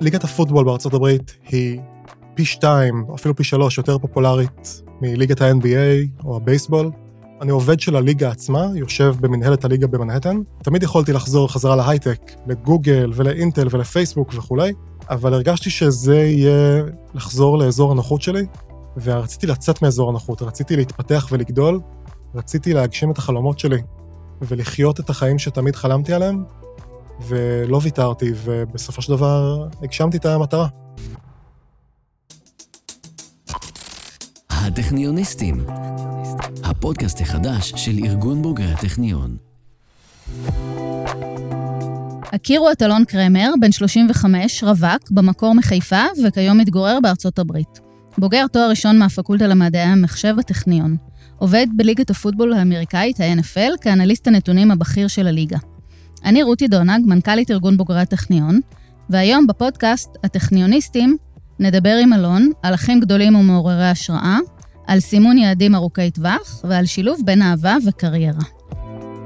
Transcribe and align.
ליגת 0.00 0.24
הפוטבול 0.24 0.64
בארצות 0.64 0.94
הברית 0.94 1.36
היא 1.48 1.80
פי 2.34 2.44
שתיים, 2.44 3.04
אפילו 3.14 3.36
פי 3.36 3.44
שלוש, 3.44 3.78
יותר 3.78 3.98
פופולרית 3.98 4.82
מליגת 5.00 5.40
ה-NBA 5.40 6.24
או 6.24 6.36
הבייסבול. 6.36 6.90
אני 7.40 7.50
עובד 7.50 7.80
של 7.80 7.96
הליגה 7.96 8.30
עצמה, 8.30 8.66
יושב 8.74 9.14
במנהלת 9.20 9.64
הליגה 9.64 9.86
במנהטן. 9.86 10.36
תמיד 10.62 10.82
יכולתי 10.82 11.12
לחזור 11.12 11.52
חזרה 11.52 11.76
להייטק, 11.76 12.32
לגוגל 12.46 13.12
ולאינטל 13.14 13.68
ולפייסבוק 13.70 14.34
וכולי, 14.34 14.72
אבל 15.10 15.34
הרגשתי 15.34 15.70
שזה 15.70 16.16
יהיה 16.16 16.82
לחזור 17.14 17.58
לאזור 17.58 17.92
הנוחות 17.92 18.22
שלי, 18.22 18.46
ורציתי 19.02 19.46
לצאת 19.46 19.82
מאזור 19.82 20.10
הנוחות, 20.10 20.42
רציתי 20.42 20.76
להתפתח 20.76 21.28
ולגדול, 21.30 21.80
רציתי 22.34 22.72
להגשים 22.72 23.10
את 23.10 23.18
החלומות 23.18 23.58
שלי 23.58 23.82
ולחיות 24.42 25.00
את 25.00 25.10
החיים 25.10 25.38
שתמיד 25.38 25.76
חלמתי 25.76 26.12
עליהם, 26.12 26.44
ולא 27.26 27.80
ויתרתי, 27.82 28.32
ובסופו 28.44 29.02
של 29.02 29.12
דבר 29.12 29.68
הגשמתי 29.82 30.16
את 30.16 30.26
המטרה. 30.26 30.68
הטכניוניסטים, 34.50 35.64
הפודקאסט 36.64 37.20
החדש 37.20 37.72
של 37.76 37.98
ארגון 38.04 38.42
בוגרי 38.42 38.72
הטכניון. 38.72 39.36
הכירו 42.32 42.70
את 42.72 42.82
אלון 42.82 43.04
קרמר, 43.04 43.50
בן 43.60 43.72
35, 43.72 44.64
רווק, 44.64 45.10
במקור 45.10 45.54
מחיפה, 45.54 46.02
וכיום 46.24 46.58
מתגורר 46.58 46.98
בארצות 47.02 47.38
הברית. 47.38 47.80
בוגר 48.18 48.46
תואר 48.46 48.70
ראשון 48.70 48.98
מהפקולטה 48.98 49.46
למדעי 49.46 49.82
המחשב 49.82 50.34
בטכניון. 50.38 50.96
עובד 51.38 51.66
בליגת 51.76 52.10
הפוטבול 52.10 52.52
האמריקאית, 52.52 53.20
ה-NFL, 53.20 53.80
כאנליסט 53.80 54.26
הנתונים 54.26 54.70
הבכיר 54.70 55.08
של 55.08 55.26
הליגה. 55.26 55.58
אני 56.24 56.42
רותי 56.42 56.68
דונג, 56.68 57.06
מנכ"לית 57.06 57.50
ארגון 57.50 57.76
בוגרי 57.76 58.00
הטכניון, 58.00 58.60
והיום 59.10 59.46
בפודקאסט 59.46 60.08
הטכניוניסטים 60.24 61.16
נדבר 61.58 61.96
עם 62.02 62.12
אלון 62.12 62.50
על 62.62 62.74
אחים 62.74 63.00
גדולים 63.00 63.36
ומעוררי 63.36 63.88
השראה, 63.88 64.38
על 64.86 65.00
סימון 65.00 65.38
יעדים 65.38 65.74
ארוכי 65.74 66.10
טווח 66.10 66.64
ועל 66.64 66.86
שילוב 66.86 67.20
בין 67.24 67.42
אהבה 67.42 67.76
וקריירה. 67.86 68.44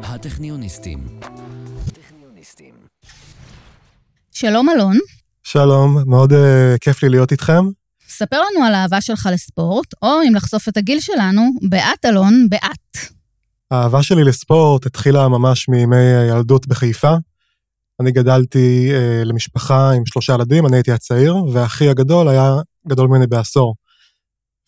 הטכניוניסטים. 0.03 0.99
שלום 4.33 4.69
אלון. 4.69 4.99
שלום, 5.43 5.99
מאוד 6.07 6.33
uh, 6.33 6.37
כיף 6.81 7.03
לי 7.03 7.09
להיות 7.09 7.33
איתכם. 7.33 7.65
ספר 8.09 8.37
לנו 8.37 8.65
על 8.67 8.75
האהבה 8.75 9.01
שלך 9.01 9.29
לספורט, 9.33 9.87
או 10.03 10.09
אם 10.29 10.35
לחשוף 10.35 10.69
את 10.69 10.77
הגיל 10.77 11.01
שלנו, 11.01 11.51
באת 11.69 12.05
אלון, 12.05 12.47
באת. 12.51 13.13
האהבה 13.73 14.03
שלי 14.03 14.25
לספורט 14.25 14.87
התחילה 14.87 15.29
ממש 15.29 15.69
מימי 15.69 15.97
הילדות 15.97 16.67
בחיפה. 16.67 17.15
אני 18.01 18.13
גדלתי 18.13 18.91
uh, 18.91 19.25
למשפחה 19.25 19.91
עם 19.91 20.07
שלושה 20.07 20.35
ילדים, 20.35 20.67
אני 20.67 20.77
הייתי 20.77 20.93
הצעיר, 20.93 21.37
ואחי 21.53 21.89
הגדול 21.89 22.29
היה 22.29 22.55
גדול 22.89 23.09
ממני 23.09 23.27
בעשור. 23.27 23.75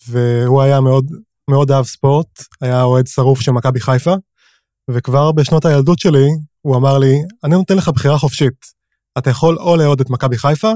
והוא 0.09 0.63
היה 0.63 0.81
מאוד, 0.81 1.11
מאוד 1.51 1.71
אהב 1.71 1.85
ספורט, 1.85 2.27
היה 2.61 2.83
אוהד 2.83 3.07
שרוף 3.07 3.41
של 3.41 3.53
מכבי 3.53 3.81
חיפה, 3.81 4.15
וכבר 4.91 5.33
בשנות 5.33 5.65
הילדות 5.65 5.99
שלי 5.99 6.29
הוא 6.61 6.77
אמר 6.77 6.99
לי, 6.99 7.15
אני 7.45 7.55
נותן 7.55 7.77
לך 7.77 7.89
בחירה 7.89 8.19
חופשית. 8.19 8.65
אתה 9.19 9.31
יכול 9.31 9.59
או 9.59 9.77
לאהוד 9.77 10.01
את 10.01 10.11
מכבי 10.11 10.39
חיפה, 10.39 10.73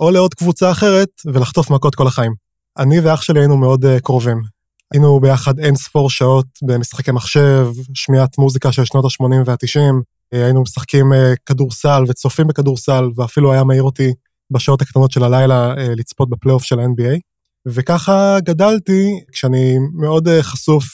או 0.00 0.10
לאהוד 0.10 0.34
קבוצה 0.34 0.70
אחרת 0.70 1.08
ולחטוף 1.26 1.70
מכות 1.70 1.94
כל 1.94 2.06
החיים. 2.06 2.34
אני 2.78 3.00
ואח 3.00 3.22
שלי 3.22 3.40
היינו 3.40 3.56
מאוד 3.56 3.84
uh, 3.84 4.00
קרובים. 4.00 4.57
היינו 4.92 5.20
ביחד 5.20 5.58
אין 5.58 5.74
ספור 5.76 6.10
שעות 6.10 6.46
במשחקי 6.62 7.10
מחשב, 7.10 7.66
שמיעת 7.94 8.38
מוזיקה 8.38 8.72
של 8.72 8.84
שנות 8.84 9.04
ה-80 9.04 9.42
וה-90, 9.46 10.02
היינו 10.32 10.62
משחקים 10.62 11.12
uh, 11.12 11.16
כדורסל 11.46 12.02
וצופים 12.08 12.46
בכדורסל, 12.46 13.04
ואפילו 13.16 13.52
היה 13.52 13.64
מעיר 13.64 13.82
אותי 13.82 14.12
בשעות 14.50 14.82
הקטנות 14.82 15.10
של 15.10 15.24
הלילה 15.24 15.74
uh, 15.74 15.76
לצפות 15.96 16.30
בפלייאוף 16.30 16.62
של 16.64 16.80
ה-NBA. 16.80 17.18
וככה 17.66 18.40
גדלתי, 18.40 19.20
כשאני 19.32 19.76
מאוד 19.94 20.28
חשוף 20.40 20.84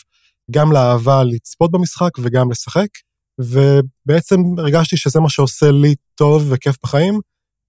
גם 0.50 0.72
לאהבה 0.72 1.24
לצפות 1.24 1.70
במשחק 1.70 2.10
וגם 2.18 2.50
לשחק, 2.50 2.86
ובעצם 3.40 4.40
הרגשתי 4.58 4.96
שזה 4.96 5.20
מה 5.20 5.30
שעושה 5.30 5.70
לי 5.70 5.94
טוב 6.14 6.46
וכיף 6.48 6.76
בחיים, 6.82 7.20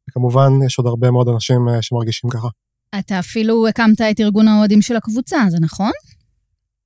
וכמובן 0.09 0.51
יש 0.65 0.77
עוד 0.77 0.87
הרבה 0.87 1.11
מאוד 1.11 1.29
אנשים 1.29 1.67
שמרגישים 1.81 2.29
ככה. 2.29 2.47
אתה 2.99 3.19
אפילו 3.19 3.67
הקמת 3.67 4.01
את 4.01 4.19
ארגון 4.19 4.47
האוהדים 4.47 4.81
של 4.81 4.95
הקבוצה, 4.95 5.37
זה 5.49 5.57
נכון? 5.61 5.91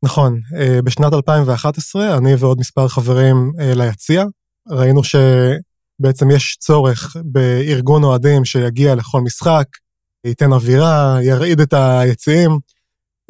נכון, 0.04 0.40
uh, 0.56 0.82
בשנת 0.82 1.14
2011 1.14 2.18
אני 2.18 2.36
ועוד 2.36 2.60
מספר 2.60 2.88
חברים 2.88 3.52
uh, 3.58 3.62
ליציע, 3.76 4.24
ראינו 4.70 5.02
שבעצם 5.04 6.32
יש 6.32 6.58
צורך 6.60 7.16
בארגון 7.26 8.04
אוהדים 8.04 8.46
שיגיע 8.46 8.96
לכל 8.96 9.22
משחק, 9.22 9.66
ייתן 10.26 10.54
אווירה, 10.54 11.18
ירעיד 11.22 11.60
את 11.60 11.74
היציעים. 11.74 12.52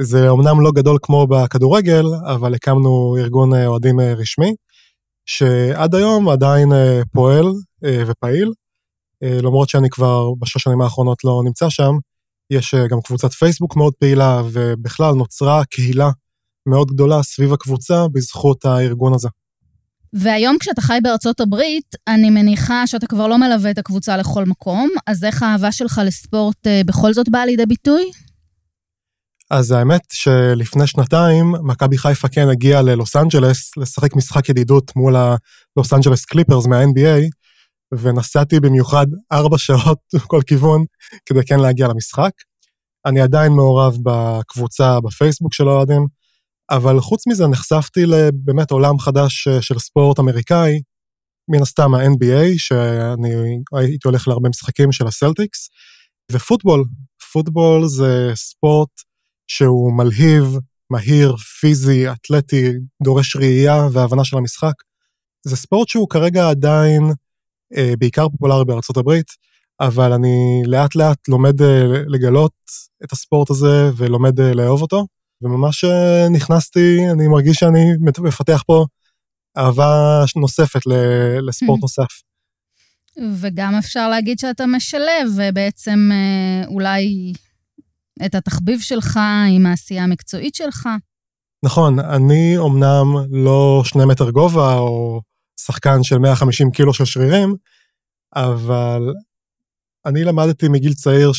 זה 0.01 0.29
אומנם 0.29 0.61
לא 0.61 0.71
גדול 0.71 0.97
כמו 1.01 1.27
בכדורגל, 1.27 2.03
אבל 2.25 2.53
הקמנו 2.53 3.15
ארגון 3.19 3.53
אוהדים 3.53 3.99
רשמי, 3.99 4.53
שעד 5.25 5.95
היום 5.95 6.29
עדיין 6.29 6.69
פועל 7.13 7.45
ופעיל, 8.07 8.51
למרות 9.21 9.69
שאני 9.69 9.89
כבר 9.89 10.33
בשש 10.39 10.63
שנים 10.63 10.81
האחרונות 10.81 11.23
לא 11.23 11.41
נמצא 11.45 11.69
שם. 11.69 11.91
יש 12.49 12.75
גם 12.89 13.01
קבוצת 13.01 13.31
פייסבוק 13.31 13.75
מאוד 13.75 13.93
פעילה, 13.99 14.41
ובכלל 14.51 15.13
נוצרה 15.13 15.65
קהילה 15.65 16.09
מאוד 16.65 16.87
גדולה 16.87 17.23
סביב 17.23 17.53
הקבוצה 17.53 18.07
בזכות 18.13 18.65
הארגון 18.65 19.13
הזה. 19.13 19.27
והיום 20.13 20.57
כשאתה 20.59 20.81
חי 20.81 20.99
בארצות 21.03 21.39
הברית, 21.39 21.95
אני 22.07 22.29
מניחה 22.29 22.87
שאתה 22.87 23.07
כבר 23.07 23.27
לא 23.27 23.37
מלווה 23.37 23.71
את 23.71 23.77
הקבוצה 23.77 24.17
לכל 24.17 24.45
מקום, 24.45 24.89
אז 25.07 25.23
איך 25.23 25.43
האהבה 25.43 25.71
שלך 25.71 26.01
לספורט 26.05 26.67
בכל 26.85 27.13
זאת 27.13 27.29
באה 27.29 27.45
לידי 27.45 27.65
ביטוי? 27.65 28.11
אז 29.51 29.71
האמת 29.71 30.01
שלפני 30.11 30.87
שנתיים, 30.87 31.53
מכבי 31.63 31.97
חיפה 31.97 32.27
כן 32.27 32.49
הגיעה 32.49 32.81
ללוס 32.81 33.15
אנג'לס 33.15 33.77
לשחק 33.77 34.15
משחק 34.15 34.49
ידידות 34.49 34.95
מול 34.95 35.15
הלוס 35.15 35.93
אנג'לס 35.93 36.25
קליפרס 36.25 36.65
מה-NBA, 36.65 37.29
ונסעתי 37.97 38.59
במיוחד 38.59 39.05
ארבע 39.31 39.57
שעות 39.67 39.99
כל 40.27 40.41
כיוון 40.47 40.85
כדי 41.25 41.45
כן 41.45 41.59
להגיע 41.59 41.87
למשחק. 41.87 42.31
אני 43.05 43.21
עדיין 43.21 43.51
מעורב 43.51 43.97
בקבוצה 44.03 44.99
בפייסבוק 44.99 45.53
של 45.53 45.67
האוהדים, 45.67 46.07
אבל 46.69 46.99
חוץ 46.99 47.27
מזה 47.27 47.47
נחשפתי 47.47 48.05
לבאמת 48.05 48.71
עולם 48.71 48.99
חדש 48.99 49.47
של 49.61 49.79
ספורט 49.79 50.19
אמריקאי, 50.19 50.81
מן 51.49 51.61
הסתם 51.61 51.93
ה-NBA, 51.93 52.45
שאני 52.57 53.29
הייתי 53.73 54.07
הולך 54.07 54.27
להרבה 54.27 54.49
משחקים 54.49 54.91
של 54.91 55.07
הסלטיקס, 55.07 55.69
ופוטבול. 56.31 56.83
פוטבול 57.33 57.87
זה 57.87 58.31
ספורט 58.35 58.89
שהוא 59.47 59.93
מלהיב, 59.93 60.45
מהיר, 60.89 61.35
פיזי, 61.37 62.11
אתלטי, 62.11 62.71
דורש 63.03 63.35
ראייה 63.35 63.87
והבנה 63.91 64.25
של 64.25 64.37
המשחק. 64.37 64.73
זה 65.45 65.55
ספורט 65.55 65.87
שהוא 65.87 66.09
כרגע 66.09 66.49
עדיין 66.49 67.03
אה, 67.77 67.93
בעיקר 67.99 68.29
פופולרי 68.29 68.65
בארצות 68.65 68.97
הברית, 68.97 69.27
אבל 69.79 70.13
אני 70.13 70.61
לאט 70.65 70.95
לאט 70.95 71.27
לומד 71.27 71.61
אה, 71.61 71.83
לגלות 72.07 72.53
את 73.03 73.11
הספורט 73.11 73.49
הזה 73.49 73.89
ולומד 73.97 74.39
אה, 74.39 74.53
לאהוב 74.53 74.81
אותו, 74.81 75.05
וממש 75.41 75.83
אה, 75.83 76.29
נכנסתי, 76.29 76.97
אני 77.11 77.27
מרגיש 77.27 77.57
שאני 77.57 77.85
מפתח 77.99 78.63
פה 78.67 78.85
אהבה 79.57 80.23
נוספת 80.35 80.81
לספורט 81.47 81.81
נוסף. 81.81 82.21
וגם 83.41 83.75
אפשר 83.75 84.09
להגיד 84.09 84.39
שאתה 84.39 84.65
משלב 84.65 85.53
בעצם 85.53 86.09
אה, 86.11 86.67
אולי 86.67 87.33
את 88.25 88.35
התחביב 88.35 88.79
שלך 88.81 89.19
עם 89.55 89.65
העשייה 89.65 90.03
המקצועית 90.03 90.55
שלך. 90.55 90.89
נכון, 91.65 91.99
אני 91.99 92.57
אמנם 92.57 93.05
לא 93.31 93.81
שני 93.85 94.05
מטר 94.05 94.31
גובה 94.31 94.73
או 94.73 95.21
שחקן 95.59 96.03
של 96.03 96.17
150 96.17 96.71
קילו 96.71 96.93
של 96.93 97.05
שרירים, 97.05 97.55
אבל 98.35 99.01
אני 100.05 100.23
למדתי 100.23 100.67
מגיל 100.67 100.93
צעיר 100.93 101.31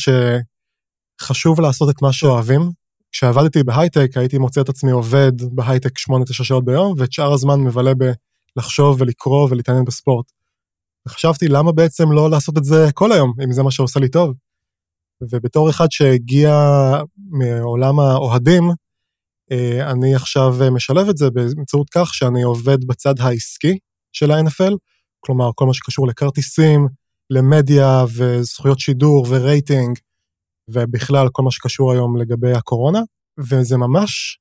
שחשוב 1.21 1.61
לעשות 1.61 1.89
את 1.95 2.01
מה 2.01 2.13
שאוהבים. 2.13 2.80
כשעבדתי 3.11 3.63
בהייטק 3.63 4.17
הייתי 4.17 4.37
מוצא 4.37 4.61
את 4.61 4.69
עצמי 4.69 4.91
עובד 4.91 5.31
בהייטק 5.51 5.99
8-9 5.99 6.03
שעות 6.31 6.65
ביום, 6.65 6.93
ואת 6.97 7.11
שאר 7.11 7.33
הזמן 7.33 7.59
מבלה 7.59 7.91
בלחשוב 8.55 9.01
ולקרוא 9.01 9.47
ולהתעניין 9.51 9.85
בספורט. 9.85 10.31
וחשבתי 11.07 11.47
למה 11.47 11.71
בעצם 11.71 12.11
לא 12.11 12.29
לעשות 12.29 12.57
את 12.57 12.63
זה 12.63 12.87
כל 12.93 13.11
היום, 13.11 13.33
אם 13.43 13.51
זה 13.51 13.63
מה 13.63 13.71
שעושה 13.71 13.99
לי 13.99 14.09
טוב. 14.09 14.33
ובתור 15.21 15.69
אחד 15.69 15.87
שהגיע 15.91 16.53
מעולם 17.29 17.99
האוהדים, 17.99 18.63
אה, 19.51 19.91
אני 19.91 20.15
עכשיו 20.15 20.55
משלב 20.71 21.09
את 21.09 21.17
זה 21.17 21.29
באמצעות 21.29 21.89
כך 21.89 22.13
שאני 22.13 22.41
עובד 22.41 22.85
בצד 22.85 23.19
העסקי 23.19 23.77
של 24.11 24.31
ה-NFL, 24.31 24.73
כלומר, 25.19 25.51
כל 25.55 25.65
מה 25.65 25.73
שקשור 25.73 26.07
לכרטיסים, 26.07 26.87
למדיה 27.29 28.05
וזכויות 28.15 28.79
שידור 28.79 29.25
ורייטינג, 29.29 29.97
ובכלל 30.67 31.27
כל 31.31 31.43
מה 31.43 31.51
שקשור 31.51 31.91
היום 31.91 32.17
לגבי 32.17 32.53
הקורונה, 32.53 32.99
וזה 33.39 33.77
ממש 33.77 34.39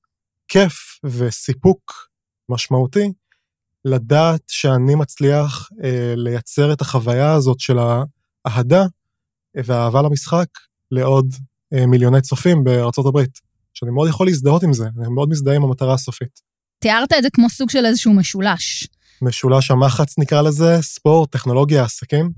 כיף 0.48 0.74
וסיפוק 1.04 2.08
משמעותי 2.48 3.12
לדעת 3.84 4.42
שאני 4.48 4.94
מצליח 4.94 5.68
אה, 5.84 6.14
לייצר 6.16 6.72
את 6.72 6.80
החוויה 6.80 7.32
הזאת 7.32 7.60
של 7.60 7.78
האהדה 8.44 8.84
ואהבה 9.56 10.02
למשחק 10.02 10.46
לעוד 10.90 11.34
אה, 11.74 11.86
מיליוני 11.86 12.20
צופים 12.20 12.64
בארצות 12.64 13.06
הברית, 13.06 13.38
שאני 13.74 13.90
מאוד 13.90 14.08
יכול 14.08 14.26
להזדהות 14.26 14.62
עם 14.62 14.72
זה, 14.72 14.84
אני 14.98 15.08
מאוד 15.14 15.28
מזדהה 15.28 15.56
עם 15.56 15.62
המטרה 15.64 15.94
הסופית. 15.94 16.40
תיארת 16.78 17.12
את 17.12 17.22
זה 17.22 17.28
כמו 17.32 17.50
סוג 17.50 17.70
של 17.70 17.86
איזשהו 17.86 18.12
משולש. 18.12 18.88
משולש 19.22 19.70
המחץ 19.70 20.18
נקרא 20.18 20.42
לזה, 20.42 20.78
ספורט, 20.80 21.32
טכנולוגיה, 21.32 21.84
עסקים. 21.84 22.30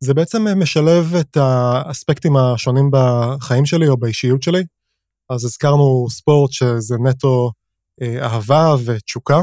זה 0.00 0.14
בעצם 0.14 0.46
משלב 0.56 1.14
את 1.14 1.36
האספקטים 1.36 2.36
השונים 2.36 2.90
בחיים 2.92 3.66
שלי 3.66 3.88
או 3.88 3.96
באישיות 3.96 4.42
שלי. 4.42 4.62
אז 5.30 5.44
הזכרנו 5.44 6.06
ספורט 6.10 6.52
שזה 6.52 6.96
נטו 7.04 7.52
אה, 8.02 8.24
אהבה 8.24 8.74
ותשוקה, 8.84 9.40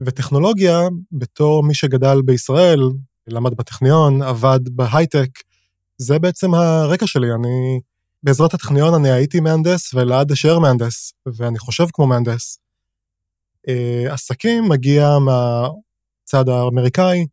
וטכנולוגיה, 0.00 0.78
בתור 1.12 1.62
מי 1.62 1.74
שגדל 1.74 2.22
בישראל, 2.24 2.80
למד 3.26 3.54
בטכניון, 3.54 4.22
עבד 4.22 4.60
בהייטק, 4.72 5.28
זה 5.98 6.18
בעצם 6.18 6.54
הרקע 6.54 7.06
שלי. 7.06 7.26
אני, 7.32 7.80
בעזרת 8.22 8.54
הטכניון 8.54 8.94
אני 8.94 9.10
הייתי 9.10 9.40
מהנדס 9.40 9.94
ולעד 9.94 10.32
אשאר 10.32 10.58
מהנדס, 10.58 11.12
ואני 11.26 11.58
חושב 11.58 11.86
כמו 11.92 12.06
מהנדס. 12.06 12.58
אה, 13.68 14.12
עסקים 14.12 14.68
מגיע 14.68 15.08
מהצד 15.18 16.48
האמריקאי, 16.48 17.26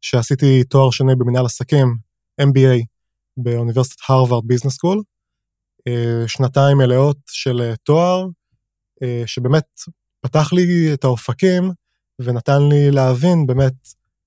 שעשיתי 0.00 0.64
תואר 0.64 0.90
שני 0.90 1.14
במנהל 1.14 1.44
עסקים, 1.44 1.96
MBA, 2.40 2.84
באוניברסיטת 3.36 4.00
הרווארד 4.08 4.46
Business 4.46 4.74
School, 4.74 5.02
שנתיים 6.26 6.78
מלאות 6.78 7.16
של 7.26 7.60
אה, 7.60 7.76
תואר, 7.76 8.26
אה, 9.02 9.22
שבאמת 9.26 9.64
פתח 10.20 10.52
לי 10.52 10.94
את 10.94 11.04
האופקים 11.04 11.70
ונתן 12.18 12.62
לי 12.68 12.90
להבין 12.90 13.46
באמת 13.46 13.74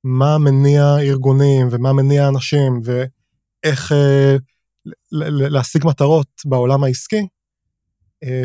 מה 0.03 0.37
מניע 0.37 0.97
ארגונים 0.99 1.67
ומה 1.71 1.93
מניע 1.93 2.27
אנשים 2.27 2.79
ואיך 2.83 3.91
אה, 3.91 4.35
להשיג 5.51 5.87
מטרות 5.87 6.27
בעולם 6.45 6.83
העסקי. 6.83 7.27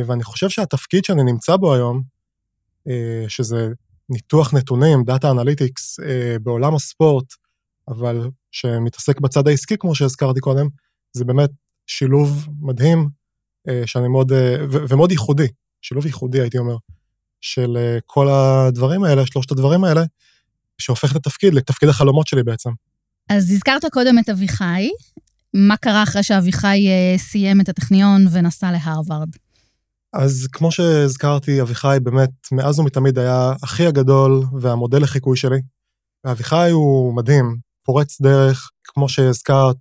ואני 0.06 0.24
חושב 0.24 0.48
שהתפקיד 0.48 1.04
שאני 1.04 1.22
נמצא 1.22 1.56
בו 1.56 1.74
היום, 1.74 2.02
שזה 3.28 3.68
ניתוח 4.10 4.54
נתונים, 4.54 5.04
data 5.04 5.30
analytics 5.30 6.00
בעולם 6.42 6.74
הספורט, 6.74 7.26
אבל 7.88 8.30
שמתעסק 8.52 9.20
בצד 9.20 9.48
העסקי, 9.48 9.76
כמו 9.78 9.94
שהזכרתי 9.94 10.40
קודם, 10.40 10.68
זה 11.12 11.24
באמת 11.24 11.50
שילוב 11.86 12.48
מדהים, 12.60 13.08
אה, 13.68 13.82
שאני 13.86 14.08
מאוד, 14.08 14.32
אה, 14.32 14.56
ומאוד 14.70 15.10
ייחודי, 15.10 15.46
שילוב 15.82 16.06
ייחודי 16.06 16.40
הייתי 16.40 16.58
אומר, 16.58 16.76
של 17.40 17.76
אה, 17.76 17.98
כל 18.06 18.28
הדברים 18.28 19.04
האלה, 19.04 19.26
שלושת 19.26 19.50
הדברים 19.50 19.84
האלה, 19.84 20.02
שהופך 20.78 21.10
את 21.10 21.16
התפקיד 21.16 21.54
לתפקיד 21.54 21.88
החלומות 21.88 22.26
שלי 22.26 22.42
בעצם. 22.42 22.70
אז 23.28 23.50
הזכרת 23.50 23.84
קודם 23.92 24.18
את 24.18 24.28
אביחי, 24.28 24.90
מה 25.54 25.76
קרה 25.76 26.02
אחרי 26.02 26.22
שאביחי 26.22 26.88
סיים 27.16 27.60
את 27.60 27.68
הטכניון 27.68 28.26
ונסע 28.32 28.70
להרווארד? 28.72 29.28
אז 30.12 30.46
כמו 30.52 30.72
שהזכרתי, 30.72 31.62
אביחי 31.62 31.96
באמת 32.02 32.30
מאז 32.52 32.78
ומתמיד 32.78 33.18
היה 33.18 33.52
הכי 33.62 33.86
הגדול 33.86 34.42
והמודל 34.60 35.02
לחיקוי 35.02 35.36
שלי. 35.36 35.58
אביחי 36.26 36.70
הוא 36.70 37.16
מדהים, 37.16 37.56
פורץ 37.84 38.20
דרך, 38.20 38.70
כמו 38.84 39.08
שהזכרת, 39.08 39.76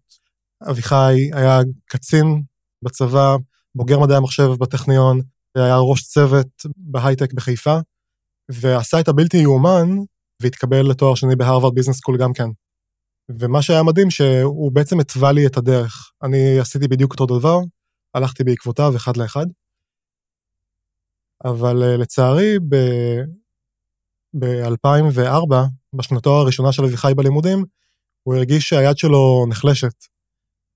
אביחי 0.69 1.29
היה 1.33 1.59
קצין 1.85 2.44
בצבא, 2.83 3.35
בוגר 3.75 4.00
מדעי 4.00 4.18
המחשב 4.18 4.50
בטכניון, 4.59 5.21
היה 5.56 5.77
ראש 5.77 6.03
צוות 6.03 6.47
בהייטק 6.77 7.33
בחיפה, 7.33 7.80
ועשה 8.51 9.00
את 9.00 9.07
הבלתי 9.07 9.38
יאומן, 9.38 9.89
והתקבל 10.41 10.89
לתואר 10.89 11.15
שני 11.15 11.35
בהרווארד 11.35 11.75
Business 11.75 11.97
School 11.97 12.17
גם 12.18 12.33
כן. 12.33 12.50
ומה 13.30 13.62
שהיה 13.62 13.83
מדהים, 13.83 14.12
שהוא 14.12 14.71
בעצם 14.71 15.00
התווה 15.00 15.31
לי 15.31 15.47
את 15.47 15.57
הדרך. 15.57 16.12
אני 16.23 16.59
עשיתי 16.59 16.88
בדיוק 16.88 17.12
אותו 17.12 17.39
דבר, 17.39 17.59
הלכתי 18.13 18.44
בעקבותיו 18.44 18.95
אחד 18.95 19.18
לאחד. 19.18 19.45
אבל 21.45 21.83
אה, 21.83 21.97
לצערי, 21.97 22.59
ב-2004, 24.39 25.53
בשנתו 25.93 26.41
הראשונה 26.41 26.71
של 26.71 26.83
אביחי 26.83 27.13
בלימודים, 27.15 27.63
הוא 28.23 28.35
הרגיש 28.35 28.69
שהיד 28.69 28.97
שלו 28.97 29.45
נחלשת, 29.49 30.05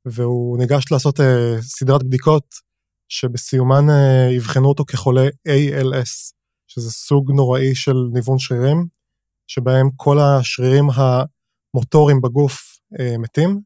והוא 0.05 0.57
ניגש 0.57 0.91
לעשות 0.91 1.19
uh, 1.19 1.23
סדרת 1.61 2.03
בדיקות 2.03 2.45
שבסיומן 3.09 3.89
uh, 3.89 4.33
יבחנו 4.33 4.69
אותו 4.69 4.85
כחולה 4.85 5.27
ALS, 5.27 6.33
שזה 6.67 6.91
סוג 6.91 7.31
נוראי 7.31 7.75
של 7.75 7.95
ניוון 8.13 8.39
שרירים, 8.39 8.85
שבהם 9.47 9.89
כל 9.95 10.17
השרירים 10.19 10.85
המוטוריים 10.95 12.21
בגוף 12.21 12.79
uh, 12.93 13.17
מתים, 13.17 13.59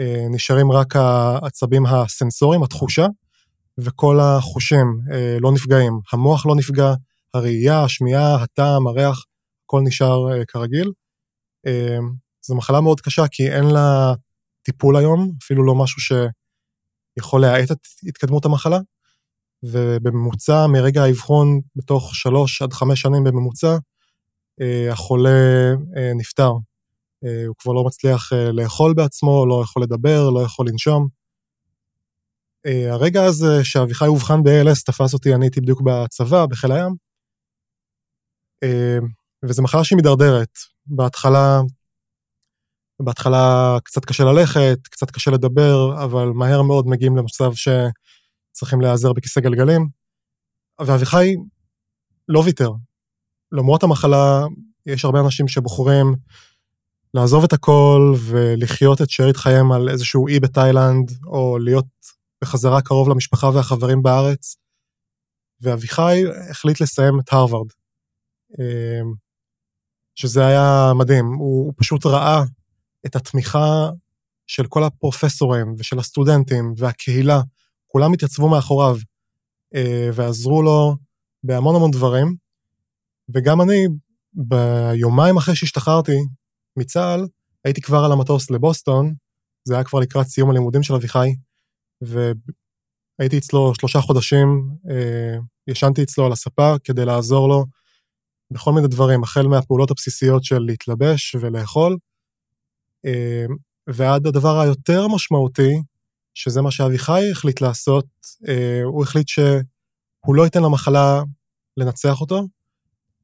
uh, 0.00 0.34
נשארים 0.34 0.72
רק 0.72 0.96
העצבים 0.96 1.86
הסנסוריים, 1.86 2.62
התחושה, 2.62 3.06
וכל 3.78 4.20
החושים 4.20 4.86
uh, 5.10 5.40
לא 5.40 5.52
נפגעים. 5.52 6.00
המוח 6.12 6.46
לא 6.46 6.54
נפגע, 6.56 6.94
הראייה, 7.34 7.82
השמיעה, 7.84 8.42
הטעם, 8.42 8.86
הריח, 8.86 9.24
הכל 9.64 9.80
נשאר 9.84 10.16
uh, 10.32 10.44
כרגיל. 10.48 10.92
Uh, 11.66 12.02
זו 12.42 12.54
מחלה 12.54 12.80
מאוד 12.80 13.00
קשה, 13.00 13.28
כי 13.30 13.48
אין 13.50 13.64
לה 13.64 14.14
טיפול 14.62 14.96
היום, 14.96 15.30
אפילו 15.42 15.64
לא 15.64 15.74
משהו 15.74 16.16
שיכול 17.18 17.40
להאט 17.40 17.70
את 17.70 17.78
התקדמות 18.08 18.44
המחלה, 18.44 18.78
ובממוצע, 19.62 20.66
מרגע 20.66 21.02
האבחון, 21.02 21.60
בתוך 21.76 22.14
שלוש 22.14 22.62
עד 22.62 22.72
חמש 22.72 23.00
שנים 23.00 23.24
בממוצע, 23.24 23.76
אה, 24.60 24.92
החולה 24.92 25.30
אה, 25.96 26.12
נפטר. 26.14 26.52
אה, 27.24 27.46
הוא 27.46 27.56
כבר 27.58 27.72
לא 27.72 27.84
מצליח 27.84 28.32
לאכול 28.52 28.94
בעצמו, 28.94 29.46
לא 29.46 29.62
יכול 29.64 29.82
לדבר, 29.82 30.30
לא 30.30 30.40
יכול 30.40 30.68
לנשום. 30.68 31.08
הרגע 32.90 33.24
הזה 33.24 33.64
שאביחי 33.64 34.06
אובחן 34.06 34.42
ב-ALS 34.42 34.84
תפס 34.86 35.14
אותי, 35.14 35.34
אני 35.34 35.46
הייתי 35.46 35.60
בדיוק 35.60 35.80
בצבא, 35.84 36.46
בחיל 36.46 36.72
הים, 36.72 36.94
וזו 39.44 39.62
מחלה 39.62 39.84
שהיא 39.84 39.96
מידרדרת. 39.96 40.58
בהתחלה 40.86 41.60
בהתחלה 43.02 43.76
קצת 43.84 44.04
קשה 44.04 44.24
ללכת, 44.24 44.78
קצת 44.82 45.10
קשה 45.10 45.30
לדבר, 45.30 46.04
אבל 46.04 46.26
מהר 46.26 46.62
מאוד 46.62 46.86
מגיעים 46.86 47.16
למצב 47.16 47.50
שצריכים 47.54 48.80
להיעזר 48.80 49.12
בכיסא 49.12 49.40
גלגלים. 49.40 49.88
ואביחי 50.80 51.34
לא 52.28 52.38
ויתר. 52.38 52.70
למרות 53.52 53.82
המחלה, 53.82 54.44
יש 54.86 55.04
הרבה 55.04 55.20
אנשים 55.20 55.48
שבוחרים 55.48 56.14
לעזוב 57.14 57.44
את 57.44 57.52
הכל 57.52 58.14
ולחיות 58.26 59.02
את 59.02 59.10
שארית 59.10 59.36
חייהם 59.36 59.72
על 59.72 59.88
איזשהו 59.88 60.28
אי 60.28 60.40
בתאילנד, 60.40 61.10
או 61.26 61.58
להיות 61.58 61.86
בחזרה 62.42 62.82
קרוב 62.82 63.08
למשפחה 63.08 63.50
והחברים 63.54 64.02
בארץ. 64.02 64.56
ואביחי 65.60 66.22
החליט 66.50 66.80
לסיים 66.80 67.20
את 67.20 67.32
הרווארד. 67.32 67.68
אמ, 68.58 69.14
שזה 70.14 70.46
היה 70.46 70.92
מדהים, 70.98 71.26
הוא, 71.26 71.72
פשוט 71.76 72.06
ראה 72.06 72.42
את 73.06 73.16
התמיכה 73.16 73.90
של 74.46 74.66
כל 74.66 74.84
הפרופסורים 74.84 75.74
ושל 75.78 75.98
הסטודנטים 75.98 76.74
והקהילה, 76.76 77.40
כולם 77.86 78.12
התייצבו 78.12 78.48
מאחוריו 78.48 78.96
אה, 79.74 80.10
ועזרו 80.14 80.62
לו 80.62 80.96
בהמון 81.44 81.76
המון 81.76 81.90
דברים. 81.90 82.34
וגם 83.34 83.60
אני, 83.60 83.86
ביומיים 84.34 85.36
אחרי 85.36 85.56
שהשתחררתי 85.56 86.16
מצה"ל, 86.76 87.26
הייתי 87.64 87.80
כבר 87.80 88.04
על 88.04 88.12
המטוס 88.12 88.50
לבוסטון, 88.50 89.14
זה 89.64 89.74
היה 89.74 89.84
כבר 89.84 90.00
לקראת 90.00 90.26
סיום 90.26 90.50
הלימודים 90.50 90.82
של 90.82 90.94
אביחי, 90.94 91.34
והייתי 92.00 93.38
אצלו 93.38 93.72
שלושה 93.74 94.00
חודשים, 94.00 94.70
אה, 94.90 95.36
ישנתי 95.66 96.02
אצלו 96.02 96.26
על 96.26 96.32
הספה 96.32 96.74
כדי 96.84 97.04
לעזור 97.04 97.48
לו 97.48 97.64
בכל 98.50 98.72
מיני 98.72 98.88
דברים, 98.88 99.22
החל 99.22 99.46
מהפעולות 99.46 99.90
הבסיסיות 99.90 100.44
של 100.44 100.58
להתלבש 100.58 101.36
ולאכול, 101.40 101.96
אמ, 103.04 103.56
ועד 103.86 104.26
הדבר 104.26 104.60
היותר 104.60 105.08
משמעותי, 105.08 105.82
שזה 106.34 106.62
מה 106.62 106.70
שאביחי 106.70 107.30
החליט 107.32 107.60
לעשות, 107.60 108.06
אה, 108.48 108.80
הוא 108.84 109.02
החליט 109.02 109.28
שהוא 109.28 110.34
לא 110.34 110.42
ייתן 110.44 110.62
למחלה 110.62 111.22
לנצח 111.76 112.20
אותו, 112.20 112.42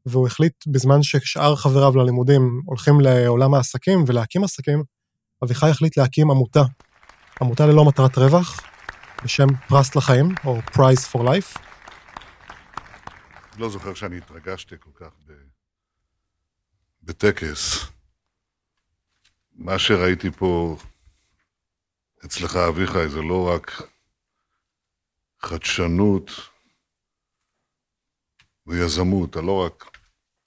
והוא 0.07 0.27
החליט 0.27 0.67
בזמן 0.67 1.03
ששאר 1.03 1.57
חבריו 1.57 1.97
ללימודים 1.97 2.63
הולכים 2.67 3.01
לעולם 3.01 3.55
העסקים 3.55 4.05
ולהקים 4.07 4.45
עסקים, 4.45 4.83
אביחי 5.45 5.71
החליט 5.71 5.97
להקים 5.97 6.31
עמותה, 6.31 6.63
עמותה 7.43 7.67
ללא 7.67 7.85
מטרת 7.85 8.19
רווח, 8.19 8.61
בשם 9.25 9.47
פרס 9.69 9.97
לחיים, 9.97 10.35
או 10.45 10.59
Prize 10.59 11.13
for 11.13 11.19
Life. 11.19 11.59
לא 13.59 13.69
זוכר 13.69 13.95
שאני 13.95 14.19
התרגשתי 14.19 14.75
כל 14.81 14.91
כך 14.95 15.11
בטקס. 17.03 17.91
מה 19.53 19.79
שראיתי 19.79 20.31
פה 20.31 20.77
אצלך, 22.25 22.57
אביחי, 22.57 23.09
זה 23.09 23.23
לא 23.23 23.55
רק 23.55 23.83
חדשנות 25.41 26.31
ויזמות, 28.67 29.31
אתה 29.31 29.41
לא 29.41 29.67
רק 29.67 29.99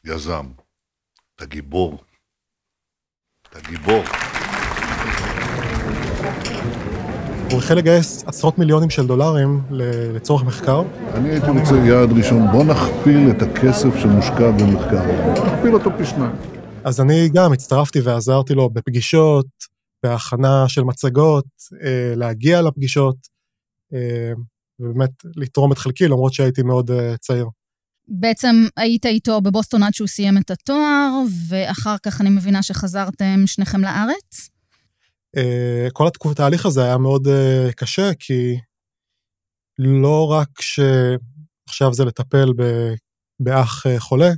יזם, 0.04 0.52
אתה 1.36 1.46
גיבור. 1.46 2.04
אתה 3.50 3.60
גיבור. 3.60 4.04
הוא 7.52 7.60
החל 7.60 7.76
לגייס 7.76 8.24
עשרות 8.28 8.58
מיליונים 8.58 8.90
של 8.90 9.08
דולרים 9.08 9.62
לצורך 10.14 10.44
מחקר. 10.44 10.84
אני 11.14 11.30
הייתי 11.30 11.48
רוצה 11.48 11.76
יעד 11.76 12.12
ראשון, 12.12 12.52
בוא 12.52 12.64
נכפיל 12.64 13.30
את 13.30 13.42
הכסף 13.42 13.90
שמושקע 14.02 14.52
במחקר, 14.52 15.02
נכפיל 15.32 15.74
אותו 15.74 15.90
פי 15.98 16.06
שניים. 16.06 16.36
אז 16.84 17.02
אני 17.02 17.30
גם 17.34 17.54
הצטרפתי 17.54 18.00
ועזרתי 18.00 18.54
לו 18.54 18.70
בפגישות, 18.70 19.46
בהכנה 20.04 20.66
של 20.68 20.84
מצגות, 20.84 21.46
אה, 21.84 22.14
להגיע 22.16 22.62
לפגישות, 22.62 23.16
אה, 23.94 24.32
ובאמת 24.80 25.12
לתרום 25.36 25.72
את 25.72 25.78
חלקי, 25.78 26.08
למרות 26.08 26.34
שהייתי 26.34 26.64
מאוד 26.64 26.92
אה, 26.92 27.18
צעיר. 27.18 27.46
בעצם 28.08 28.56
היית 28.78 29.06
איתו 29.06 29.42
בבוסטון 29.42 29.84
עד 29.84 29.94
שהוא 29.94 30.08
סיים 30.08 30.38
את 30.38 30.52
התואר, 30.52 31.12
ואחר 31.50 31.96
כך 32.04 32.22
אני 32.22 32.30
מבינה 32.30 32.64
שחזרתם 32.64 33.44
שניכם 33.46 33.82
לארץ? 33.82 34.55
כל 35.94 36.08
התהליך 36.32 36.66
הזה 36.66 36.84
היה 36.84 36.98
מאוד 36.98 37.28
קשה, 37.76 38.12
כי 38.20 38.56
לא 39.78 40.28
רק 40.32 40.50
שעכשיו 40.62 41.94
זה 41.94 42.06
לטפל 42.06 42.54
באח 43.40 43.84
חולה, 43.98 44.30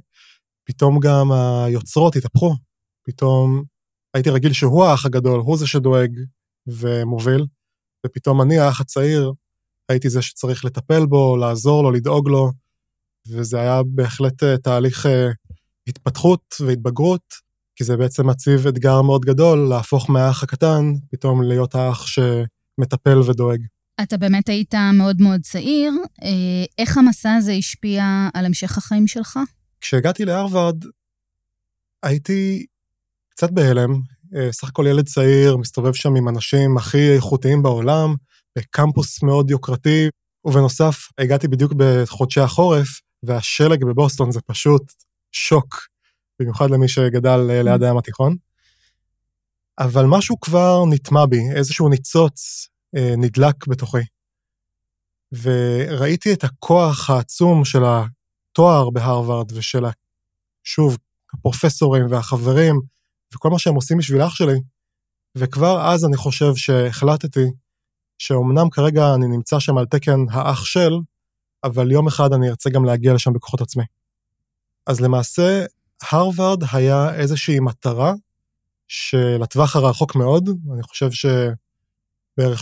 פתאום 0.63 0.99
גם 0.99 1.31
היוצרות 1.31 2.15
התהפכו. 2.15 2.55
פתאום 3.03 3.63
הייתי 4.13 4.29
רגיל 4.29 4.53
שהוא 4.53 4.85
האח 4.85 5.05
הגדול, 5.05 5.39
הוא 5.39 5.57
זה 5.57 5.67
שדואג 5.67 6.19
ומוביל, 6.67 7.45
ופתאום 8.05 8.41
אני, 8.41 8.59
האח 8.59 8.81
הצעיר, 8.81 9.33
הייתי 9.89 10.09
זה 10.09 10.21
שצריך 10.21 10.65
לטפל 10.65 11.05
בו, 11.05 11.37
לעזור 11.37 11.83
לו, 11.83 11.91
לדאוג 11.91 12.29
לו, 12.29 12.51
וזה 13.27 13.59
היה 13.59 13.81
בהחלט 13.85 14.43
אה, 14.43 14.57
תהליך 14.57 15.05
אה, 15.05 15.29
התפתחות 15.87 16.55
והתבגרות, 16.65 17.46
כי 17.77 17.84
זה 17.84 17.98
בעצם 17.98 18.29
מציב 18.29 18.67
אתגר 18.67 19.01
מאוד 19.01 19.25
גדול 19.25 19.69
להפוך 19.69 20.10
מהאח 20.10 20.43
הקטן 20.43 20.93
פתאום 21.12 21.43
להיות 21.43 21.75
האח 21.75 22.05
שמטפל 22.07 23.17
ודואג. 23.17 23.62
אתה 24.01 24.17
באמת 24.17 24.50
היית 24.50 24.74
מאוד 24.93 25.22
מאוד 25.22 25.41
צעיר, 25.41 25.91
אה, 26.24 26.65
איך 26.77 26.98
המסע 26.98 27.34
הזה 27.34 27.51
השפיע 27.51 28.29
על 28.34 28.46
המשך 28.46 28.77
החיים 28.77 29.07
שלך? 29.07 29.39
כשהגעתי 29.81 30.25
להרווארד, 30.25 30.84
הייתי 32.03 32.65
קצת 33.29 33.51
בהלם, 33.51 33.89
אה, 34.36 34.51
סך 34.51 34.67
הכל 34.67 34.86
ילד 34.89 35.05
צעיר, 35.05 35.57
מסתובב 35.57 35.93
שם 35.93 36.15
עם 36.15 36.29
אנשים 36.29 36.77
הכי 36.77 37.15
איכותיים 37.15 37.63
בעולם, 37.63 38.15
בקמפוס 38.57 39.24
מאוד 39.24 39.51
יוקרתי, 39.51 40.10
ובנוסף, 40.46 41.07
הגעתי 41.17 41.48
בדיוק 41.48 41.74
בחודשי 41.77 42.39
החורף, 42.39 42.88
והשלג 43.24 43.86
בבוסטון 43.86 44.31
זה 44.31 44.41
פשוט 44.41 44.84
שוק, 45.31 45.88
במיוחד 46.39 46.70
למי 46.72 46.88
שגדל 46.88 47.48
אה, 47.50 47.63
ליד 47.63 47.84
הים 47.84 47.98
התיכון. 47.98 48.36
אבל 49.79 50.06
משהו 50.06 50.39
כבר 50.39 50.84
נטמע 50.89 51.25
בי, 51.25 51.39
איזשהו 51.56 51.89
ניצוץ 51.89 52.67
אה, 52.98 53.13
נדלק 53.17 53.67
בתוכי. 53.67 54.03
וראיתי 55.32 56.34
את 56.34 56.44
הכוח 56.44 57.10
העצום 57.10 57.65
של 57.65 57.84
התואר 57.86 58.89
בהרווארד 58.89 59.51
ושל, 59.51 59.86
שוב, 60.63 60.98
הפרופסורים 61.34 62.06
והחברים, 62.10 62.82
וכל 63.34 63.50
מה 63.50 63.60
שהם 63.60 63.75
עושים 63.75 63.98
בשביל 63.98 64.22
אח 64.22 64.36
שלי, 64.36 64.60
וכבר 65.38 65.94
אז 65.94 66.06
אני 66.06 66.17
חושב 66.17 66.56
שהחלטתי 66.56 67.46
שאומנם 68.17 68.70
כרגע 68.70 69.13
אני 69.15 69.27
נמצא 69.27 69.60
שם 69.60 69.77
על 69.77 69.86
תקן 69.86 70.20
האח 70.32 70.65
של, 70.65 70.91
אבל 71.63 71.91
יום 71.91 72.08
אחד 72.08 72.34
אני 72.34 72.50
ארצה 72.50 72.70
גם 72.70 72.86
להגיע 72.86 73.13
לשם 73.13 73.34
בכוחות 73.34 73.62
עצמי. 73.62 73.84
אז 74.88 75.01
למעשה, 75.01 75.65
הרווארד 76.11 76.63
היה 76.71 77.15
איזושהי 77.15 77.59
מטרה 77.59 78.13
שלטווח 78.87 79.75
הרחוק 79.75 80.15
מאוד, 80.15 80.49
אני 80.73 80.83
חושב 80.83 81.09
שבערך 81.11 82.61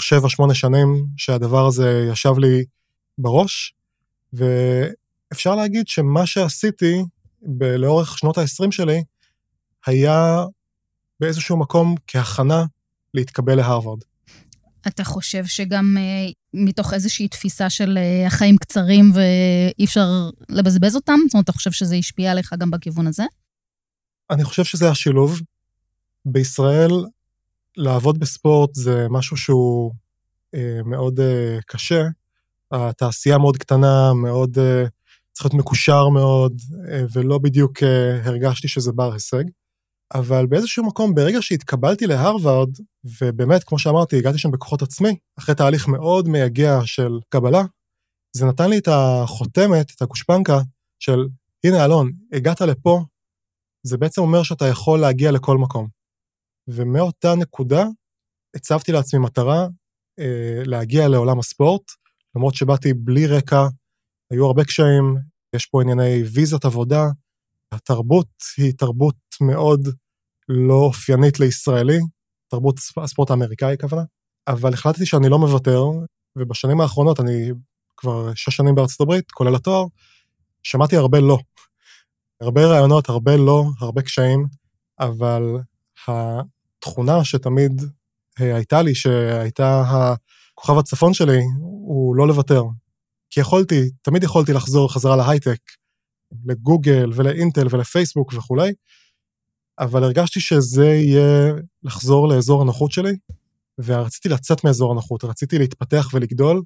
7-8 0.50 0.54
שנים 0.54 1.08
שהדבר 1.18 1.66
הזה 1.68 2.08
ישב 2.12 2.34
לי 2.38 2.66
בראש, 3.18 3.74
ואפשר 4.34 5.56
להגיד 5.56 5.88
שמה 5.88 6.28
שעשיתי 6.28 7.04
ב- 7.58 7.64
לאורך 7.64 8.18
שנות 8.18 8.38
ה-20 8.38 8.72
שלי, 8.72 9.04
היה 9.86 10.46
באיזשהו 11.20 11.58
מקום 11.58 11.96
כהכנה 12.08 12.66
להתקבל 13.14 13.56
להרווארד. 13.56 14.00
אתה 14.88 15.04
חושב 15.04 15.46
שגם 15.46 15.98
uh, 15.98 16.34
מתוך 16.56 16.94
איזושהי 16.94 17.28
תפיסה 17.28 17.70
של 17.70 17.98
uh, 17.98 18.28
החיים 18.28 18.58
קצרים 18.58 19.12
ואי 19.14 19.86
אפשר 19.86 20.30
לבזבז 20.50 20.96
אותם? 20.96 21.20
זאת 21.26 21.34
אומרת, 21.34 21.44
אתה 21.44 21.52
חושב 21.52 21.72
שזה 21.72 21.96
השפיע 21.96 22.32
עליך 22.32 22.54
גם 22.58 22.72
בכיוון 22.72 23.08
הזה? 23.08 23.24
אני 24.30 24.44
חושב 24.44 24.64
שזה 24.64 24.90
השילוב. 24.90 25.42
בישראל, 26.26 26.92
לעבוד 27.78 28.20
בספורט 28.20 28.76
זה 28.76 29.08
משהו 29.10 29.38
שהוא 29.38 29.94
uh, 30.56 30.60
מאוד 30.86 31.20
uh, 31.20 31.62
קשה. 31.66 32.04
התעשייה 32.72 33.38
מאוד 33.38 33.58
קטנה, 33.58 34.14
מאוד, 34.14 34.58
uh, 34.58 34.90
צריך 35.32 35.46
להיות 35.46 35.54
מקושר 35.54 36.10
מאוד, 36.10 36.54
uh, 36.72 36.92
ולא 37.14 37.38
בדיוק 37.38 37.78
uh, 37.78 38.28
הרגשתי 38.28 38.68
שזה 38.68 38.92
בר 38.92 39.14
הישג. 39.14 39.44
אבל 40.14 40.46
באיזשהו 40.46 40.86
מקום, 40.86 41.16
ברגע 41.16 41.42
שהתקבלתי 41.42 42.08
להרווארד, 42.08 42.70
ובאמת, 43.20 43.64
כמו 43.64 43.80
שאמרתי, 43.80 44.18
הגעתי 44.18 44.38
שם 44.38 44.52
בכוחות 44.52 44.82
עצמי, 44.82 45.18
אחרי 45.40 45.56
תהליך 45.56 45.88
מאוד 45.88 46.28
מייגע 46.28 46.80
של 46.86 47.12
קבלה, 47.30 47.62
זה 48.36 48.46
נתן 48.46 48.70
לי 48.70 48.78
את 48.78 48.88
החותמת, 48.88 49.92
את 49.96 50.02
הגושפנקה, 50.02 50.58
של, 51.00 51.28
הנה 51.64 51.86
אלון, 51.86 52.12
הגעת 52.34 52.62
לפה, 52.62 53.02
זה 53.88 53.98
בעצם 53.98 54.22
אומר 54.22 54.44
שאתה 54.44 54.68
יכול 54.68 55.00
להגיע 55.00 55.32
לכל 55.32 55.58
מקום. 55.58 55.88
ומאותה 56.68 57.36
נקודה 57.36 57.84
הצבתי 58.56 58.92
לעצמי 58.92 59.20
מטרה 59.20 59.68
אה, 60.20 60.62
להגיע 60.66 61.08
לעולם 61.08 61.40
הספורט, 61.40 61.92
למרות 62.36 62.56
שבאתי 62.56 62.94
בלי 62.94 63.28
רקע, 63.28 63.68
היו 64.32 64.46
הרבה 64.46 64.64
קשיים, 64.64 65.16
יש 65.56 65.66
פה 65.66 65.82
ענייני 65.82 66.24
ויזת 66.34 66.66
עבודה, 66.66 67.04
התרבות 67.72 68.28
היא 68.58 68.74
תרבות 68.78 69.16
מאוד 69.42 69.88
לא 70.50 70.74
אופיינית 70.74 71.40
לישראלי, 71.40 72.00
תרבות 72.48 72.80
הספורט 72.98 73.30
האמריקאי 73.30 73.74
הכוונה, 73.74 74.04
אבל 74.48 74.74
החלטתי 74.74 75.06
שאני 75.06 75.30
לא 75.30 75.40
מוותר, 75.40 75.84
ובשנים 76.36 76.82
האחרונות, 76.82 77.20
אני 77.20 77.52
כבר 77.98 78.34
שש 78.36 78.56
שנים 78.56 78.76
בארצות 78.76 79.02
הברית, 79.02 79.32
כולל 79.32 79.56
התואר, 79.56 79.86
שמעתי 80.64 80.96
הרבה 80.96 81.20
לא. 81.20 81.38
הרבה 82.42 82.66
רעיונות, 82.66 83.10
הרבה 83.10 83.38
לא, 83.38 83.64
הרבה 83.80 84.02
קשיים, 84.02 84.46
אבל 85.00 85.44
התכונה 86.08 87.24
שתמיד 87.24 87.82
אה, 88.42 88.56
הייתה 88.56 88.82
לי, 88.82 88.96
שהייתה 88.96 89.84
הכוכב 89.88 90.78
הצפון 90.78 91.14
שלי, 91.14 91.42
הוא 91.60 92.16
לא 92.16 92.28
לוותר. 92.28 92.64
כי 93.30 93.40
יכולתי, 93.40 93.90
תמיד 94.02 94.24
יכולתי 94.24 94.54
לחזור 94.54 94.94
חזרה 94.94 95.16
להייטק, 95.16 95.60
לגוגל 96.46 97.12
ולאינטל 97.16 97.68
ולפייסבוק 97.70 98.34
וכולי, 98.34 98.74
אבל 99.80 100.04
הרגשתי 100.04 100.40
שזה 100.40 100.86
יהיה 100.86 101.54
לחזור 101.84 102.28
לאזור 102.28 102.62
הנוחות 102.62 102.92
שלי, 102.92 103.18
ורציתי 103.80 104.30
לצאת 104.30 104.64
מאזור 104.64 104.92
הנוחות, 104.92 105.24
רציתי 105.24 105.58
להתפתח 105.60 106.10
ולגדול, 106.14 106.62